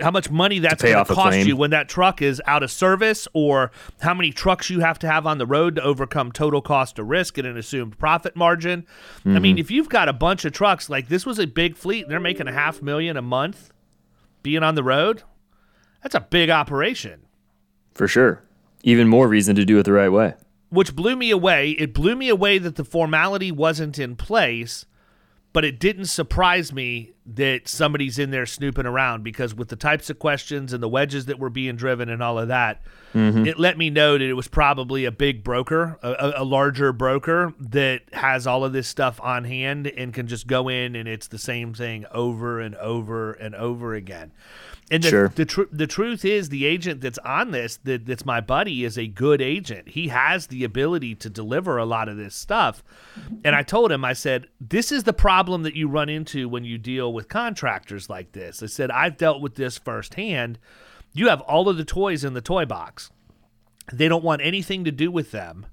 how 0.00 0.10
much 0.10 0.30
money 0.30 0.60
that's 0.60 0.82
going 0.82 1.04
to 1.04 1.14
cost 1.14 1.38
you 1.46 1.56
when 1.56 1.70
that 1.70 1.88
truck 1.88 2.22
is 2.22 2.40
out 2.46 2.62
of 2.62 2.70
service, 2.70 3.26
or 3.34 3.70
how 4.00 4.14
many 4.14 4.30
trucks 4.30 4.70
you 4.70 4.80
have 4.80 4.98
to 5.00 5.06
have 5.06 5.26
on 5.26 5.38
the 5.38 5.46
road 5.46 5.74
to 5.74 5.82
overcome 5.82 6.32
total 6.32 6.62
cost 6.62 6.98
of 6.98 7.08
risk 7.08 7.36
and 7.36 7.46
an 7.46 7.58
assumed 7.58 7.98
profit 7.98 8.34
margin. 8.36 8.86
I 9.26 9.40
mean, 9.40 9.56
Mm-hmm. 9.56 9.58
if 9.58 9.70
you've 9.70 9.88
got 9.88 10.08
a 10.08 10.12
bunch 10.14 10.44
of 10.44 10.52
trucks, 10.52 10.88
like 10.88 11.08
this 11.08 11.26
was 11.26 11.38
a 11.38 11.46
big 11.46 11.76
fleet, 11.76 12.02
and 12.04 12.10
they're 12.10 12.20
making 12.20 12.46
a 12.48 12.52
half 12.52 12.80
million 12.82 13.16
a 13.16 13.22
month 13.22 13.72
being 14.42 14.62
on 14.62 14.74
the 14.74 14.82
road, 14.84 15.22
that's 16.02 16.14
a 16.14 16.20
big 16.20 16.48
operation. 16.50 17.22
For 17.94 18.08
sure. 18.08 18.42
Even 18.82 19.08
more 19.08 19.28
reason 19.28 19.56
to 19.56 19.64
do 19.64 19.78
it 19.78 19.84
the 19.84 19.92
right 19.92 20.08
way. 20.08 20.34
which 20.70 20.94
blew 20.94 21.16
me 21.16 21.30
away. 21.30 21.70
It 21.72 21.92
blew 21.92 22.14
me 22.16 22.28
away 22.28 22.58
that 22.58 22.76
the 22.76 22.84
formality 22.84 23.50
wasn't 23.50 23.98
in 23.98 24.14
place, 24.16 24.86
but 25.52 25.64
it 25.64 25.80
didn't 25.80 26.04
surprise 26.06 26.72
me 26.72 27.12
that 27.26 27.68
somebody's 27.68 28.18
in 28.18 28.30
there 28.30 28.46
snooping 28.46 28.86
around 28.86 29.22
because 29.22 29.54
with 29.54 29.68
the 29.68 29.76
types 29.76 30.10
of 30.10 30.18
questions 30.18 30.72
and 30.72 30.82
the 30.82 30.88
wedges 30.88 31.26
that 31.26 31.38
were 31.38 31.50
being 31.50 31.76
driven 31.76 32.08
and 32.08 32.22
all 32.22 32.38
of 32.38 32.48
that, 32.48 32.80
mm-hmm. 33.14 33.46
it 33.46 33.58
let 33.58 33.76
me 33.78 33.90
know 33.90 34.14
that 34.14 34.24
it 34.24 34.32
was 34.34 34.48
probably 34.48 35.04
a 35.04 35.12
big 35.12 35.44
broker, 35.44 35.98
a, 36.02 36.10
a- 36.12 36.42
a 36.42 36.44
larger 36.44 36.92
broker 36.92 37.52
that 37.60 38.02
has 38.12 38.46
all 38.46 38.64
of 38.64 38.72
this 38.72 38.88
stuff 38.88 39.20
on 39.22 39.44
hand 39.44 39.86
and 39.86 40.14
can 40.14 40.26
just 40.26 40.46
go 40.46 40.68
in 40.68 40.96
and 40.96 41.08
it's 41.08 41.28
the 41.28 41.38
same 41.38 41.74
thing 41.74 42.04
over 42.12 42.58
and 42.60 42.74
over 42.76 43.32
and 43.32 43.54
over 43.54 43.94
again. 43.94 44.32
And 44.92 45.04
the, 45.04 45.08
Sure. 45.08 45.28
the, 45.28 45.44
tr- 45.44 45.62
the 45.70 45.86
truth 45.86 46.24
is, 46.24 46.48
the 46.48 46.66
agent 46.66 47.00
that's 47.00 47.18
on 47.18 47.52
this, 47.52 47.76
that, 47.84 48.06
that's 48.06 48.24
my 48.26 48.40
buddy, 48.40 48.82
is 48.84 48.98
a 48.98 49.06
good 49.06 49.40
agent. 49.40 49.90
He 49.90 50.08
has 50.08 50.48
the 50.48 50.64
ability 50.64 51.14
to 51.14 51.30
deliver 51.30 51.78
a 51.78 51.84
lot 51.84 52.08
of 52.08 52.16
this 52.16 52.34
stuff. 52.34 52.82
And 53.44 53.54
I 53.54 53.62
told 53.62 53.92
him, 53.92 54.04
I 54.04 54.14
said, 54.14 54.48
this 54.60 54.90
is 54.90 55.04
the 55.04 55.12
problem 55.12 55.62
that 55.62 55.76
you 55.76 55.86
run 55.86 56.08
into 56.08 56.48
when 56.48 56.64
you 56.64 56.76
deal 56.76 57.09
with 57.12 57.28
contractors 57.28 58.08
like 58.08 58.32
this. 58.32 58.62
I 58.62 58.66
said, 58.66 58.90
I've 58.90 59.16
dealt 59.16 59.40
with 59.40 59.54
this 59.54 59.78
firsthand. 59.78 60.58
You 61.12 61.28
have 61.28 61.40
all 61.42 61.68
of 61.68 61.76
the 61.76 61.84
toys 61.84 62.24
in 62.24 62.34
the 62.34 62.40
toy 62.40 62.64
box. 62.64 63.10
They 63.92 64.08
don't 64.08 64.24
want 64.24 64.42
anything 64.42 64.84
to 64.84 64.92
do 64.92 65.10
with 65.10 65.32
them. 65.32 65.66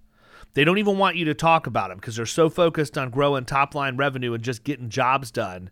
They 0.54 0.64
don't 0.64 0.80
even 0.80 0.98
want 0.98 1.18
you 1.18 1.26
to 1.26 1.36
talk 1.36 1.68
about 1.68 1.90
them 1.90 2.00
because 2.00 2.16
they're 2.16 2.26
so 2.26 2.50
focused 2.50 2.98
on 2.98 3.12
growing 3.12 3.46
top 3.46 3.76
line 3.76 3.96
revenue 3.96 4.34
and 4.34 4.44
just 4.44 4.64
getting 4.64 4.90
jobs 4.90 5.30
done 5.30 5.70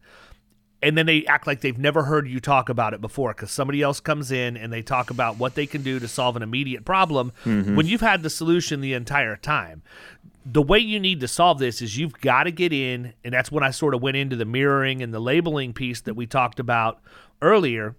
and 0.86 0.96
then 0.96 1.08
they 1.08 1.26
act 1.26 1.48
like 1.48 1.62
they've 1.62 1.80
never 1.80 2.04
heard 2.04 2.28
you 2.28 2.40
talk 2.40 2.70
about 2.70 2.94
it 2.94 3.02
before 3.02 3.34
because 3.34 3.50
somebody 3.50 3.82
else 3.82 4.00
comes 4.00 4.32
in 4.32 4.56
and 4.56 4.72
they 4.72 4.84
talk 4.84 5.10
about 5.10 5.38
what 5.38 5.56
they 5.56 5.66
can 5.66 5.82
do 5.82 6.00
to 6.00 6.08
solve 6.08 6.36
an 6.36 6.44
immediate 6.44 6.86
problem 6.86 7.32
mm-hmm. 7.44 7.76
when 7.76 7.88
you've 7.88 8.02
had 8.02 8.22
the 8.22 8.30
solution 8.30 8.82
the 8.82 8.94
entire 8.94 9.36
time. 9.36 9.82
The 10.46 10.62
way 10.62 10.78
you 10.78 11.00
need 11.00 11.22
to 11.22 11.28
solve 11.28 11.58
this 11.58 11.82
is 11.82 11.98
you've 11.98 12.20
got 12.22 12.44
to 12.44 12.52
get 12.52 12.72
in, 12.72 13.14
and 13.24 13.34
that's 13.34 13.52
when 13.52 13.64
I 13.64 13.72
sort 13.72 13.96
of 13.96 14.02
went 14.02 14.16
into 14.18 14.36
the 14.36 14.46
mirroring 14.46 15.02
and 15.02 15.12
the 15.12 15.20
labeling 15.20 15.74
piece 15.74 16.02
that 16.02 16.14
we 16.14 16.28
talked 16.28 16.60
about 16.60 17.02
earlier. 17.42 17.96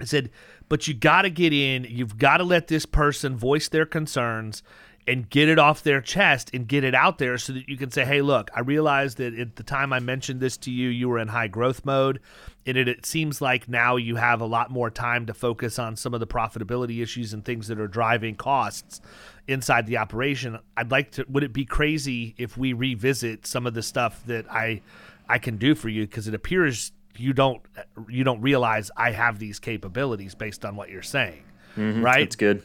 I 0.00 0.04
said, 0.04 0.30
but 0.68 0.86
you 0.88 0.94
got 0.94 1.22
to 1.22 1.30
get 1.30 1.52
in. 1.52 1.84
You've 1.88 2.18
got 2.18 2.38
to 2.38 2.44
let 2.44 2.68
this 2.68 2.84
person 2.84 3.36
voice 3.36 3.68
their 3.68 3.86
concerns 3.86 4.62
and 5.06 5.28
get 5.28 5.48
it 5.48 5.58
off 5.58 5.82
their 5.82 6.00
chest 6.00 6.50
and 6.54 6.66
get 6.66 6.82
it 6.82 6.94
out 6.94 7.18
there 7.18 7.36
so 7.36 7.52
that 7.52 7.68
you 7.68 7.76
can 7.76 7.90
say, 7.90 8.04
hey, 8.04 8.22
look, 8.22 8.50
I 8.54 8.60
realized 8.60 9.18
that 9.18 9.38
at 9.38 9.56
the 9.56 9.62
time 9.62 9.92
I 9.92 10.00
mentioned 10.00 10.40
this 10.40 10.56
to 10.58 10.70
you, 10.70 10.88
you 10.88 11.08
were 11.08 11.18
in 11.18 11.28
high 11.28 11.48
growth 11.48 11.84
mode. 11.84 12.20
And 12.66 12.78
it, 12.78 12.88
it 12.88 13.04
seems 13.04 13.42
like 13.42 13.68
now 13.68 13.96
you 13.96 14.16
have 14.16 14.40
a 14.40 14.46
lot 14.46 14.70
more 14.70 14.90
time 14.90 15.26
to 15.26 15.34
focus 15.34 15.78
on 15.78 15.96
some 15.96 16.14
of 16.14 16.20
the 16.20 16.26
profitability 16.26 17.02
issues 17.02 17.34
and 17.34 17.44
things 17.44 17.68
that 17.68 17.78
are 17.78 17.88
driving 17.88 18.34
costs 18.34 19.02
inside 19.46 19.86
the 19.86 19.98
operation. 19.98 20.58
I'd 20.76 20.90
like 20.90 21.10
to, 21.12 21.26
would 21.28 21.44
it 21.44 21.52
be 21.52 21.66
crazy 21.66 22.34
if 22.38 22.56
we 22.56 22.72
revisit 22.72 23.46
some 23.46 23.66
of 23.66 23.74
the 23.74 23.82
stuff 23.82 24.24
that 24.26 24.50
I, 24.50 24.80
I 25.28 25.38
can 25.38 25.58
do 25.58 25.74
for 25.74 25.90
you? 25.90 26.06
Because 26.06 26.28
it 26.28 26.34
appears 26.34 26.92
you 27.16 27.32
don't 27.32 27.62
you 28.08 28.24
don't 28.24 28.40
realize 28.40 28.90
I 28.96 29.12
have 29.12 29.38
these 29.38 29.58
capabilities 29.58 30.34
based 30.34 30.64
on 30.64 30.76
what 30.76 30.88
you're 30.88 31.02
saying, 31.02 31.44
mm-hmm. 31.76 32.02
right? 32.04 32.22
It's 32.22 32.36
good. 32.36 32.64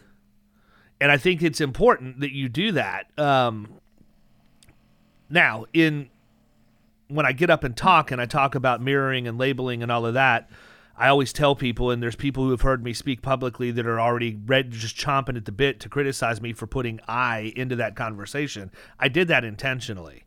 And 1.01 1.11
I 1.11 1.17
think 1.17 1.41
it's 1.41 1.61
important 1.61 2.19
that 2.19 2.31
you 2.31 2.49
do 2.49 2.71
that. 2.73 3.07
Um, 3.17 3.67
now, 5.29 5.65
in 5.73 6.09
when 7.07 7.25
I 7.25 7.31
get 7.31 7.49
up 7.49 7.63
and 7.63 7.75
talk, 7.75 8.11
and 8.11 8.21
I 8.21 8.25
talk 8.25 8.55
about 8.55 8.81
mirroring 8.81 9.27
and 9.27 9.37
labeling 9.37 9.81
and 9.81 9.91
all 9.91 10.05
of 10.05 10.13
that, 10.13 10.49
I 10.95 11.07
always 11.07 11.31
tell 11.31 11.55
people, 11.55 11.91
and 11.91 12.03
there's 12.03 12.15
people 12.15 12.43
who 12.43 12.51
have 12.51 12.61
heard 12.61 12.83
me 12.83 12.93
speak 12.93 13.21
publicly 13.21 13.71
that 13.71 13.87
are 13.87 13.99
already 14.01 14.33
just 14.69 14.97
chomping 14.97 15.37
at 15.37 15.45
the 15.45 15.51
bit 15.51 15.79
to 15.79 15.89
criticize 15.89 16.41
me 16.41 16.51
for 16.53 16.67
putting 16.67 16.99
I 17.07 17.53
into 17.55 17.75
that 17.77 17.95
conversation. 17.95 18.69
I 18.99 19.07
did 19.07 19.29
that 19.29 19.45
intentionally. 19.45 20.25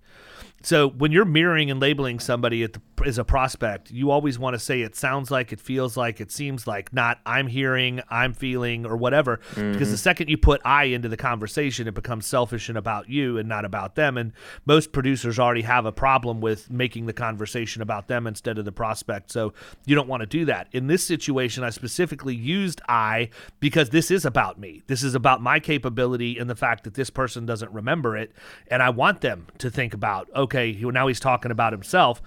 So 0.62 0.88
when 0.88 1.12
you're 1.12 1.24
mirroring 1.24 1.70
and 1.70 1.80
labeling 1.80 2.20
somebody 2.20 2.62
at 2.62 2.72
the, 2.74 2.80
as 3.04 3.18
a 3.18 3.24
prospect, 3.24 3.90
you 3.90 4.10
always 4.10 4.38
want 4.38 4.54
to 4.54 4.60
say 4.60 4.82
it 4.82 4.94
sounds 4.94 5.30
like, 5.30 5.52
it 5.52 5.60
feels 5.60 5.96
like, 5.96 6.20
it 6.20 6.30
seems 6.30 6.66
like, 6.66 6.92
not 6.92 7.18
I'm 7.26 7.48
hearing, 7.48 8.00
I'm 8.08 8.32
feeling, 8.32 8.86
or 8.86 8.96
whatever. 8.96 9.40
Because 9.48 9.56
the 9.56 9.72
mm-hmm. 9.72 9.94
second 9.96 10.28
you 10.28 10.38
put 10.38 10.60
I 10.64 10.84
into 10.84 11.08
the 11.08 11.16
conversation, 11.16 11.88
it 11.88 11.94
becomes 11.94 12.26
selfish 12.26 12.68
and 12.68 12.78
about 12.78 13.08
you 13.08 13.38
and 13.38 13.48
not 13.48 13.64
about 13.64 13.96
them. 13.96 14.16
And 14.16 14.32
most 14.64 14.92
producers 14.92 15.38
already 15.38 15.62
have 15.62 15.84
a 15.84 15.90
problem 15.90 16.40
with 16.40 16.70
making 16.70 17.06
the 17.06 17.12
conversation 17.12 17.82
about 17.82 18.06
them 18.06 18.28
instead 18.28 18.56
of 18.58 18.64
the 18.64 18.72
prospect. 18.72 19.32
So 19.32 19.52
you 19.84 19.96
don't 19.96 20.08
want 20.08 20.20
to 20.20 20.26
do 20.26 20.44
that. 20.44 20.68
In 20.70 20.86
this 20.86 21.04
situation, 21.04 21.64
I 21.64 21.70
specifically 21.70 22.36
used 22.36 22.80
I 22.88 23.30
because 23.58 23.90
this 23.90 24.12
is 24.12 24.24
about 24.24 24.60
me. 24.60 24.82
This 24.86 25.02
is 25.02 25.16
about 25.16 25.42
my 25.42 25.58
capability 25.58 26.38
and 26.38 26.48
the 26.48 26.54
fact 26.54 26.84
that 26.84 26.94
this 26.94 27.10
person 27.10 27.46
doesn't 27.46 27.72
remember 27.72 28.16
it. 28.16 28.32
And 28.68 28.80
I 28.80 28.90
want 28.90 29.22
them 29.22 29.48
to 29.58 29.70
think 29.70 29.92
about, 29.92 30.30
okay, 30.36 30.51
he- 30.54 30.84
now 30.90 31.06
he's 31.06 31.20
talking 31.20 31.50
about 31.50 31.72
himself. 31.72 32.22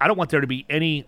I 0.00 0.06
don't 0.08 0.16
want 0.16 0.30
there 0.30 0.40
to 0.40 0.46
be 0.46 0.64
any 0.68 1.06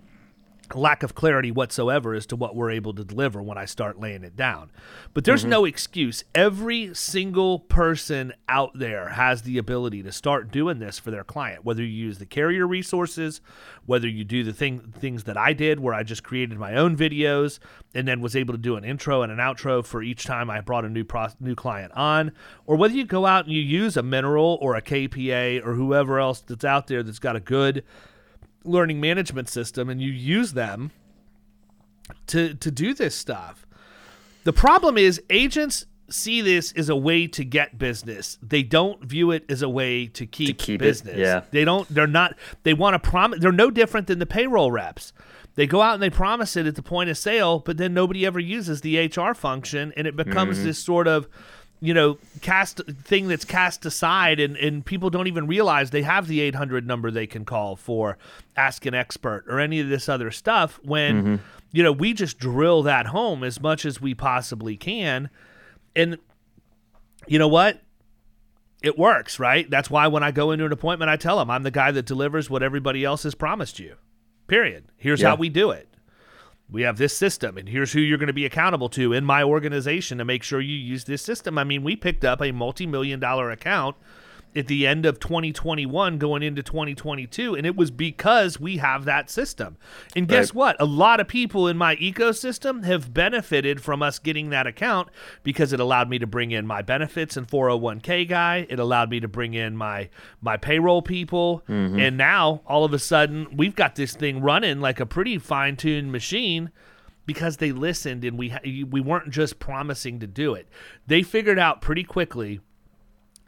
lack 0.75 1.03
of 1.03 1.15
clarity 1.15 1.51
whatsoever 1.51 2.15
as 2.15 2.27
to 2.27 2.37
what 2.37 2.57
we're 2.57 2.71
able 2.71 2.95
to 2.95 3.05
deliver 3.05 3.43
when 3.43 3.59
I 3.59 3.65
start 3.65 4.01
laying 4.01 4.25
it 4.25 4.37
down. 4.37 4.71
But 5.15 5.25
there's 5.25 5.43
mm-hmm. 5.43 5.51
no 5.51 5.65
excuse. 5.65 6.25
Every 6.35 6.95
single 6.95 7.61
person 7.61 8.33
out 8.49 8.79
there 8.79 9.11
has 9.11 9.43
the 9.43 9.59
ability 9.59 10.03
to 10.03 10.13
start 10.13 10.51
doing 10.51 10.79
this 10.79 10.99
for 10.99 11.11
their 11.11 11.25
client, 11.25 11.65
whether 11.65 11.83
you 11.83 11.89
use 11.89 12.19
the 12.19 12.27
carrier 12.27 12.67
resources, 12.67 13.41
whether 13.87 14.09
you 14.09 14.25
do 14.25 14.43
the 14.43 14.53
thing 14.53 14.93
things 14.99 15.25
that 15.25 15.37
I 15.37 15.53
did 15.53 15.81
where 15.81 15.95
I 15.95 16.03
just 16.03 16.25
created 16.25 16.59
my 16.59 16.75
own 16.75 16.97
videos 16.97 17.59
and 17.95 18.07
then 18.07 18.21
was 18.21 18.37
able 18.37 18.55
to 18.55 18.59
do 18.59 18.77
an 18.77 18.85
intro 18.85 19.23
and 19.23 19.33
an 19.33 19.39
outro 19.39 19.85
for 19.85 20.03
each 20.03 20.25
time 20.25 20.51
I 20.51 20.61
brought 20.61 20.85
a 20.85 20.89
new 20.89 21.05
pro- 21.05 21.29
new 21.41 21.55
client 21.55 21.93
on, 21.95 22.33
or 22.67 22.77
whether 22.77 22.95
you 22.95 23.05
go 23.05 23.27
out 23.27 23.45
and 23.45 23.55
you 23.55 23.61
use 23.61 23.97
a 23.97 24.03
mineral 24.03 24.59
or 24.61 24.75
a 24.75 24.83
KPA 24.83 25.65
or 25.65 25.75
whoever 25.75 26.19
else 26.19 26.41
that's 26.41 26.65
out 26.65 26.87
there 26.87 27.03
that's 27.03 27.19
got 27.19 27.37
a 27.37 27.41
good 27.41 27.85
learning 28.67 29.01
management 29.01 29.49
system 29.49 29.89
and 29.89 30.01
you 30.01 30.11
use 30.11 30.53
them 30.53 30.91
to 32.29 32.55
to 32.55 32.71
do 32.71 32.95
this 32.95 33.15
stuff. 33.15 33.67
The 34.45 34.53
problem 34.53 34.97
is 34.97 35.21
agents 35.31 35.87
see 36.09 36.41
this 36.41 36.73
as 36.73 36.89
a 36.89 36.97
way 36.97 37.27
to 37.27 37.45
get 37.45 37.79
business. 37.79 38.39
They 38.41 38.63
don't 38.63 39.03
view 39.03 39.33
it 39.33 39.45
as 39.49 39.63
a 39.63 39.69
way 39.69 40.07
to 40.07 40.25
keep, 40.25 40.59
keep 40.59 40.81
it, 40.81 40.85
business. 40.85 41.17
yeah. 41.17 41.43
They 41.51 41.65
don't 41.65 41.89
they're 41.93 42.07
not 42.07 42.37
they 42.63 42.75
want 42.75 42.95
to 42.95 43.11
promise 43.11 43.41
they're 43.41 43.53
no 43.53 43.71
different 43.71 44.07
than 44.07 44.19
the 44.19 44.27
payroll 44.27 44.71
reps. 44.71 45.13
They 45.57 45.67
go 45.67 45.81
out 45.81 45.95
and 45.95 46.03
they 46.03 46.11
promise 46.11 46.55
it 46.57 46.67
at 46.67 46.75
the 46.75 46.83
point 46.83 47.09
of 47.09 47.17
sale, 47.17 47.61
but 47.61 47.79
then 47.79 47.95
nobody 47.95 48.27
ever 48.27 48.39
uses 48.39 48.83
the 48.83 49.07
HR 49.07 49.33
function 49.33 49.93
and 49.97 50.07
it 50.07 50.15
becomes 50.15 50.59
mm-hmm. 50.59 50.67
this 50.67 50.79
sort 50.79 51.09
of 51.09 51.29
you 51.81 51.93
know, 51.93 52.19
cast 52.41 52.81
thing 52.87 53.29
that's 53.29 53.45
cast 53.45 53.85
aside, 53.85 54.41
and, 54.41 54.57
and 54.57 54.85
people 54.85 55.11
don't 55.11 55.27
even 55.27 55.47
realize 55.47 55.91
they 55.91 56.03
have 56.03 56.27
the 56.27 56.41
800 56.41 56.87
number 56.87 57.11
they 57.11 57.27
can 57.27 57.45
call 57.45 57.77
for 57.77 58.17
Ask 58.57 58.87
an 58.87 58.95
Expert 58.95 59.45
or 59.49 59.61
any 59.61 59.81
of 59.81 59.89
this 59.89 60.09
other 60.09 60.31
stuff. 60.31 60.81
When, 60.83 61.23
mm-hmm. 61.23 61.37
you 61.73 61.83
know, 61.83 61.93
we 61.93 62.15
just 62.15 62.39
drill 62.39 62.83
that 62.85 63.07
home 63.09 63.45
as 63.45 63.61
much 63.61 63.85
as 63.85 64.01
we 64.01 64.15
possibly 64.15 64.77
can. 64.77 65.29
And 65.95 66.19
you 67.27 67.39
know 67.39 67.49
what? 67.49 67.83
It 68.83 68.99
works, 68.99 69.39
right? 69.39 69.69
That's 69.69 69.91
why 69.91 70.07
when 70.07 70.23
I 70.23 70.31
go 70.31 70.53
into 70.53 70.65
an 70.65 70.73
appointment, 70.73 71.11
I 71.11 71.17
tell 71.17 71.39
them 71.39 71.51
I'm 71.51 71.63
the 71.63 71.71
guy 71.71 71.91
that 71.93 72.07
delivers 72.07 72.49
what 72.49 72.63
everybody 72.63 73.05
else 73.05 73.25
has 73.25 73.35
promised 73.35 73.79
you. 73.79 73.97
Period. 74.47 74.85
Here's 74.97 75.21
Yeah. 75.21 75.31
how 75.31 75.37
we 75.37 75.49
do 75.49 75.71
it 75.71 75.89
we 76.71 76.83
have 76.83 76.99
this 76.99 77.17
system 77.17 77.57
and 77.57 77.69
here's 77.69 77.93
who 77.93 78.01
you're 78.01 78.19
going 78.19 78.27
to 78.27 78.33
be 78.33 78.47
accountable 78.47 78.89
to 78.89 79.13
in 79.13 79.25
my 79.25 79.43
organization 79.43 80.19
to 80.19 80.25
make 80.25 80.43
sure 80.43 80.61
you 80.61 80.77
use 80.77 81.05
this 81.05 81.23
system. 81.23 81.59
I 81.59 81.65
mean, 81.65 81.85
we 81.85 81.97
picked 81.97 82.25
up 82.25 82.43
a 82.43 82.53
multi-million 82.53 83.21
dollar 83.21 83.51
account 83.51 83.97
at 84.55 84.69
the 84.69 84.87
end 84.87 85.05
of 85.05 85.21
2021 85.21 86.19
going 86.19 86.43
into 86.43 86.63
2022 86.63 87.55
and 87.55 87.67
it 87.67 87.77
was 87.77 87.91
because 87.91 88.59
we 88.59 88.79
have 88.79 89.05
that 89.05 89.29
system. 89.31 89.77
And 90.15 90.27
guess 90.29 90.51
Right. 90.51 90.55
what? 90.55 90.77
A 90.81 90.85
lot 90.85 91.21
of 91.21 91.29
people 91.29 91.69
in 91.69 91.77
my 91.77 91.97
ecosystem 91.97 92.85
have 92.85 93.13
benefited 93.13 93.83
from 93.83 94.03
us 94.03 94.19
getting 94.19 94.51
that 94.51 94.67
account 94.67 95.09
because 95.43 95.73
it 95.73 95.81
allowed 95.81 96.09
me 96.09 96.19
to 96.19 96.27
bring 96.27 96.51
in 96.53 96.67
my 96.67 96.83
benefits 96.83 97.37
and 97.37 97.47
401k 97.47 98.29
guy, 98.29 98.67
it 98.69 98.79
allowed 98.79 99.11
me 99.11 99.21
to 99.21 99.29
bring 99.29 99.55
in 99.55 99.77
my 99.77 100.09
my 100.41 100.57
payroll 100.57 101.03
people, 101.03 101.63
mm-hmm. 101.69 101.99
and 101.99 102.17
now 102.17 102.63
all 102.67 102.85
of 102.85 102.93
a 102.93 102.99
sudden 102.99 103.49
we've 103.57 103.75
got 103.75 103.97
this 103.97 104.15
thing 104.15 104.41
running 104.41 104.81
like 104.81 105.01
a 105.01 105.07
pretty 105.07 105.39
fine-tuned 105.39 106.11
machine 106.13 106.71
because 107.27 107.57
they 107.57 107.73
listened 107.73 108.25
and 108.25 108.39
we 108.39 108.55
we 108.91 109.01
weren't 109.01 109.31
just 109.31 109.59
promising 109.59 110.21
to 110.21 110.27
do 110.27 110.55
it. 110.55 110.69
They 111.07 111.23
figured 111.23 111.59
out 111.59 111.81
pretty 111.81 112.05
quickly 112.05 112.61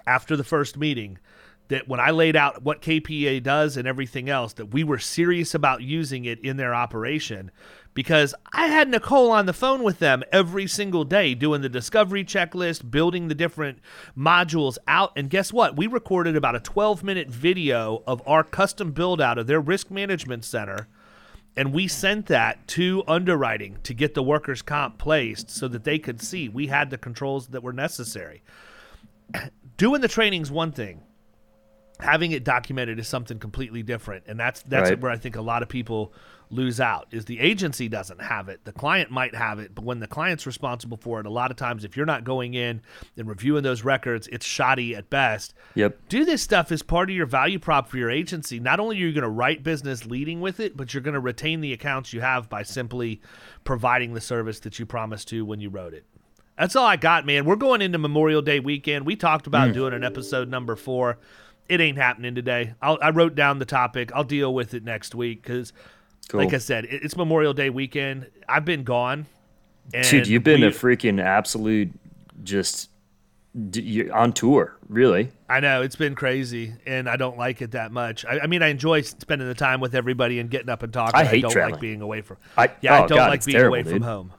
after 0.09 0.37
the 0.37 0.45
first 0.45 0.77
meeting 0.77 1.19
that 1.69 1.87
when 1.87 2.01
I 2.01 2.11
laid 2.11 2.35
out 2.35 2.63
what 2.63 2.81
KPA 2.81 3.43
does 3.43 3.77
and 3.77 3.87
everything 3.87 4.31
else, 4.31 4.55
that 4.55 4.73
we 4.73 4.83
were 4.83 4.99
serious 4.99 5.55
about 5.55 5.83
using 5.83 6.25
it 6.25 6.41
in 6.41 6.57
their 6.57 6.75
operation 6.75 7.51
because 7.93 8.35
I 8.53 8.69
had 8.69 8.89
Nicole 8.89 9.31
on 9.31 9.47
the 9.47 9.53
phone 9.53 9.83
with 9.83 9.99
them 9.99 10.23
every 10.33 10.67
single 10.67 11.05
day 11.05 11.35
doing 11.35 11.61
the 11.61 11.69
discovery 11.69 12.25
checklist, 12.25 12.91
building 12.91 13.29
the 13.29 13.35
different 13.35 13.81
modules 14.17 14.79
out. 14.87 15.13
And 15.15 15.29
guess 15.29 15.53
what? 15.53 15.77
We 15.77 15.87
recorded 15.87 16.37
about 16.37 16.57
a 16.57 16.61
12 16.61 17.05
minute 17.05 17.29
video 17.29 18.03
of 18.07 18.23
our 18.27 18.45
custom 18.45 18.93
build 18.93 19.21
out 19.21 19.37
of 19.37 19.47
their 19.47 19.61
risk 19.61 19.91
management 19.91 20.45
center. 20.45 20.89
And 21.57 21.73
we 21.73 21.89
sent 21.89 22.27
that 22.27 22.69
to 22.69 23.03
underwriting 23.09 23.79
to 23.83 23.93
get 23.93 24.15
the 24.15 24.23
workers' 24.23 24.63
comp 24.63 24.97
placed 24.97 25.51
so 25.51 25.67
that 25.69 25.85
they 25.85 25.99
could 25.99 26.23
see 26.23 26.49
we 26.49 26.69
had 26.69 26.91
the 26.91 26.99
controls 26.99 27.49
that 27.49 27.65
were 27.65 27.73
necessary. 27.73 28.43
Doing 29.77 30.01
the 30.01 30.09
training's 30.09 30.51
one 30.51 30.73
thing. 30.73 31.03
Having 32.01 32.33
it 32.33 32.45
documented 32.45 32.99
is 33.01 33.09
something 33.09 33.39
completely 33.41 33.83
different 33.83 34.25
and 34.29 34.39
that's 34.39 34.63
that's 34.63 34.91
Right. 34.91 35.01
where 35.01 35.11
i 35.11 35.17
think 35.17 35.35
a 35.35 35.41
lot 35.41 35.65
of 35.65 35.69
people 35.69 36.13
lose 36.49 36.81
out 36.81 37.09
is 37.11 37.25
the 37.27 37.41
agency 37.41 37.89
doesn't 37.89 38.23
have 38.23 38.49
it. 38.49 38.65
The 38.65 38.73
client 38.73 39.11
might 39.11 39.35
have 39.35 39.59
it 39.59 39.75
but 39.75 39.85
when 39.85 39.99
the 39.99 40.07
client's 40.07 40.47
responsible 40.47 40.97
for 40.97 41.19
it 41.19 41.27
a 41.27 41.31
lot 41.31 41.51
of 41.51 41.57
times 41.57 41.83
if 41.85 41.97
you're 41.97 42.07
not 42.07 42.23
going 42.23 42.55
in 42.55 42.81
and 43.17 43.29
reviewing 43.29 43.65
those 43.65 43.83
records 43.83 44.29
it's 44.29 44.47
shoddy 44.47 44.95
at 44.95 45.11
best. 45.11 45.55
Yep. 45.75 45.99
do 46.09 46.25
this 46.25 46.41
stuff 46.41 46.71
as 46.71 46.83
part 46.83 47.11
of 47.11 47.17
your 47.17 47.27
value 47.27 47.59
prop 47.59 47.89
for 47.89 47.99
your 47.99 48.11
agency. 48.11 48.61
Not 48.61 48.79
only 48.81 48.97
are 48.97 49.01
you 49.01 49.13
going 49.13 49.23
to 49.23 49.29
write 49.29 49.65
business 49.65 50.07
leading 50.07 50.41
with 50.41 50.61
it 50.61 50.77
but 50.77 50.95
you're 50.95 51.03
going 51.03 51.15
to 51.15 51.21
retain 51.21 51.61
the 51.61 51.73
accounts 51.73 52.13
you 52.13 52.21
have 52.21 52.49
by 52.49 52.63
simply 52.63 53.21
providing 53.65 54.15
the 54.15 54.21
service 54.21 54.61
that 54.61 54.79
you 54.79 54.87
promised 54.87 55.27
to 55.29 55.45
when 55.45 55.61
you 55.61 55.69
wrote 55.69 55.95
it 55.95 56.07
that's 56.59 56.77
all 56.77 56.87
I 56.87 56.97
got, 56.97 57.25
man. 57.27 57.45
We're 57.45 57.57
going 57.57 57.81
into 57.83 57.99
Memorial 57.99 58.43
Day 58.43 58.61
weekend. 58.61 59.07
We 59.07 59.17
talked 59.17 59.45
Mm. 59.45 59.49
about 59.49 59.73
doing 59.75 59.93
an 59.95 60.05
episode 60.05 60.49
number 60.49 60.77
four. 60.77 61.19
It 61.69 61.81
ain't 61.81 61.99
happening 61.99 62.35
today. 62.35 62.75
I'll, 62.83 62.99
I 63.03 63.11
wrote 63.11 63.35
down 63.35 63.59
the 63.59 63.65
topic. 63.67 64.11
I'll 64.15 64.25
deal 64.25 64.53
with 64.55 64.75
it 64.75 64.83
next 64.85 65.15
week 65.15 65.43
because, 65.43 65.73
Cool. 66.29 66.41
like 66.41 66.53
I 66.55 66.59
said, 66.59 66.85
it, 66.87 67.03
it's 67.03 67.17
Memorial 67.17 67.53
Day 67.55 67.71
weekend. 67.71 68.27
I've 68.49 68.65
been 68.65 68.85
gone. 68.85 69.27
Dude, 69.93 70.27
you've 70.27 70.45
been 70.45 70.63
a 70.63 70.71
freaking 70.71 71.23
absolute 71.23 71.91
just 72.43 72.91
you're 73.73 74.15
on 74.15 74.33
tour, 74.33 74.77
really. 74.89 75.31
I 75.49 75.61
know 75.61 75.81
it's 75.83 75.97
been 75.97 76.15
crazy, 76.15 76.75
and 76.87 77.09
I 77.09 77.17
don't 77.17 77.39
like 77.39 77.63
it 77.63 77.71
that 77.73 77.91
much. 77.91 78.25
I, 78.27 78.41
I 78.41 78.47
mean, 78.47 78.63
I 78.63 78.69
enjoy 78.69 79.01
spending 79.01 79.49
the 79.49 79.55
time 79.55 79.81
with 79.81 79.95
everybody 79.95 80.39
and 80.39 80.51
getting 80.51 80.69
up 80.69 80.83
and 80.83 80.93
talking. 80.93 81.19
I 81.19 81.25
hate 81.25 81.41
don't 81.41 81.51
traveling. 81.51 81.73
like 81.73 81.81
being 81.81 82.03
away 82.03 82.21
from. 82.21 82.37
I- 82.57 82.71
yeah, 82.83 82.95
I 82.95 83.05
oh, 83.05 83.09
don't 83.09 83.19
God, 83.19 83.31
like 83.31 83.45
being 83.45 83.57
terrible, 83.57 83.77
away 83.79 83.83
from 83.85 84.03
home. 84.03 84.33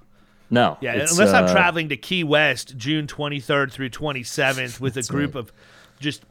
No. 0.50 0.78
Yeah, 0.82 0.94
it's, 0.94 1.12
unless 1.12 1.34
I'm 1.34 1.46
uh, 1.46 1.52
traveling 1.52 1.90
to 1.90 1.98
Key 1.98 2.24
West 2.24 2.76
June 2.78 3.08
23rd 3.08 3.72
through 3.72 3.90
27th 3.90 4.80
with 4.80 4.98
a 4.98 5.04
group 5.04 5.36
of 5.36 5.52
just 6.00 6.24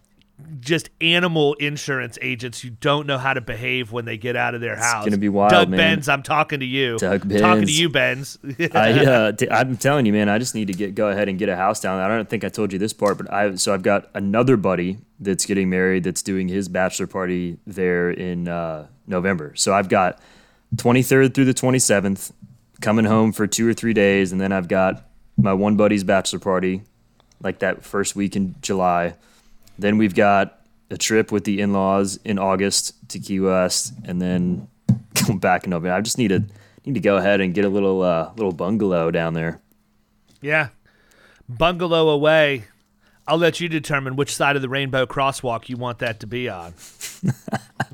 just 0.61 0.89
animal 1.01 1.55
insurance 1.55 2.17
agents 2.23 2.61
who 2.61 2.71
don't 2.71 3.07
know 3.07 3.19
how 3.19 3.35
to 3.35 3.41
behave 3.41 3.91
when 3.91 4.05
they 4.05 4.17
get 4.17 4.37
out 4.37 4.55
of 4.55 4.61
their 4.61 4.77
house. 4.77 5.05
It's 5.05 5.11
gonna 5.11 5.19
be 5.19 5.29
wild, 5.29 5.51
Doug 5.51 5.69
man. 5.69 5.79
Benz, 5.79 6.09
I'm 6.09 6.23
talking 6.23 6.61
to 6.61 6.67
you. 6.67 6.97
Doug 6.99 7.29
Benz, 7.29 7.41
Talking 7.41 7.67
to 7.67 7.73
you, 7.73 7.89
Benz. 7.89 8.39
I, 8.73 9.05
uh, 9.05 9.33
t- 9.33 9.51
I'm 9.51 9.77
telling 9.77 10.07
you, 10.07 10.13
man. 10.13 10.29
I 10.29 10.39
just 10.39 10.55
need 10.55 10.69
to 10.69 10.73
get 10.73 10.95
go 10.95 11.09
ahead 11.09 11.29
and 11.29 11.39
get 11.39 11.49
a 11.49 11.57
house 11.57 11.81
down. 11.81 12.01
I 12.01 12.09
don't 12.09 12.29
think 12.29 12.45
I 12.45 12.49
told 12.49 12.73
you 12.73 12.79
this 12.79 12.93
part, 12.93 13.19
but 13.19 13.33
I 13.33 13.57
so 13.57 13.75
I've 13.75 13.83
got 13.83 14.11
another 14.15 14.57
buddy 14.57 14.99
that's 15.19 15.45
getting 15.45 15.71
married 15.71 16.05
that's 16.05 16.23
doing 16.23 16.47
his 16.47 16.69
bachelor 16.69 17.09
party 17.09 17.59
there 17.67 18.11
in 18.11 18.47
uh, 18.47 18.87
November. 19.09 19.53
So 19.57 19.75
I've 19.75 19.89
got 19.89 20.21
23rd 20.77 21.35
through 21.35 21.47
the 21.47 21.55
27th 21.55 22.33
coming 22.81 23.05
home 23.05 23.33
for 23.33 23.47
two 23.47 23.69
or 23.69 23.75
three 23.75 23.93
days, 23.93 24.33
and 24.33 24.41
then 24.41 24.53
I've 24.53 24.69
got 24.69 25.05
my 25.37 25.53
one 25.53 25.77
buddy's 25.77 26.05
bachelor 26.05 26.39
party, 26.39 26.83
like 27.43 27.59
that 27.61 27.85
first 27.85 28.17
week 28.17 28.37
in 28.37 28.55
July. 28.61 29.15
Then 29.79 29.99
we've 29.99 30.15
got 30.15 30.61
a 30.91 30.97
trip 30.97 31.31
with 31.31 31.45
the 31.45 31.61
in-laws 31.61 32.19
in 32.25 32.39
August 32.39 32.95
to 33.11 33.19
Key 33.19 33.41
West, 33.41 33.93
and 34.05 34.21
then 34.21 34.69
come 35.15 35.39
back 35.39 35.65
in 35.65 35.71
November. 35.71 35.95
I 35.95 36.01
just 36.01 36.19
need 36.19 36.29
to 36.29 36.45
need 36.85 36.95
to 36.95 37.01
go 37.01 37.17
ahead 37.17 37.41
and 37.41 37.53
get 37.55 37.65
a 37.65 37.69
little 37.69 38.03
uh, 38.03 38.31
little 38.37 38.53
bungalow 38.53 39.11
down 39.11 39.35
there. 39.35 39.61
yeah. 40.41 40.69
Bungalow 41.51 42.11
away. 42.11 42.65
I'll 43.27 43.39
let 43.39 43.59
you 43.59 43.71
determine 43.71 44.17
which 44.17 44.35
side 44.35 44.55
of 44.57 44.61
the 44.61 44.69
rainbow 44.69 45.07
crosswalk 45.07 45.69
you 45.71 45.77
want 45.79 45.99
that 46.01 46.21
to 46.21 46.27
be 46.27 46.49
on. 46.49 46.75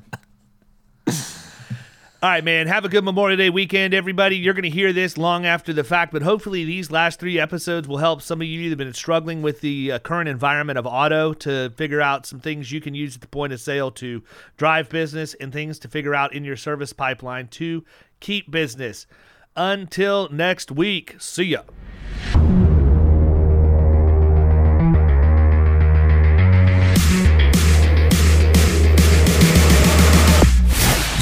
All 2.24 2.30
right, 2.30 2.42
man. 2.42 2.68
Have 2.68 2.86
a 2.86 2.88
good 2.88 3.04
Memorial 3.04 3.36
Day 3.36 3.50
weekend, 3.50 3.92
everybody. 3.92 4.38
You're 4.38 4.54
going 4.54 4.62
to 4.62 4.70
hear 4.70 4.94
this 4.94 5.18
long 5.18 5.44
after 5.44 5.74
the 5.74 5.84
fact, 5.84 6.10
but 6.10 6.22
hopefully 6.22 6.64
these 6.64 6.90
last 6.90 7.20
three 7.20 7.38
episodes 7.38 7.86
will 7.86 7.98
help 7.98 8.22
some 8.22 8.40
of 8.40 8.46
you 8.46 8.62
that 8.62 8.70
have 8.70 8.78
been 8.78 8.94
struggling 8.94 9.42
with 9.42 9.60
the 9.60 9.92
uh, 9.92 9.98
current 9.98 10.26
environment 10.26 10.78
of 10.78 10.86
auto 10.86 11.34
to 11.34 11.68
figure 11.76 12.00
out 12.00 12.24
some 12.24 12.40
things 12.40 12.72
you 12.72 12.80
can 12.80 12.94
use 12.94 13.14
at 13.14 13.20
the 13.20 13.28
point 13.28 13.52
of 13.52 13.60
sale 13.60 13.90
to 13.90 14.22
drive 14.56 14.88
business 14.88 15.34
and 15.34 15.52
things 15.52 15.78
to 15.80 15.86
figure 15.86 16.14
out 16.14 16.32
in 16.32 16.44
your 16.44 16.56
service 16.56 16.94
pipeline 16.94 17.46
to 17.48 17.84
keep 18.20 18.50
business. 18.50 19.06
Until 19.54 20.30
next 20.30 20.72
week, 20.72 21.16
see 21.18 21.44
ya. 21.44 21.60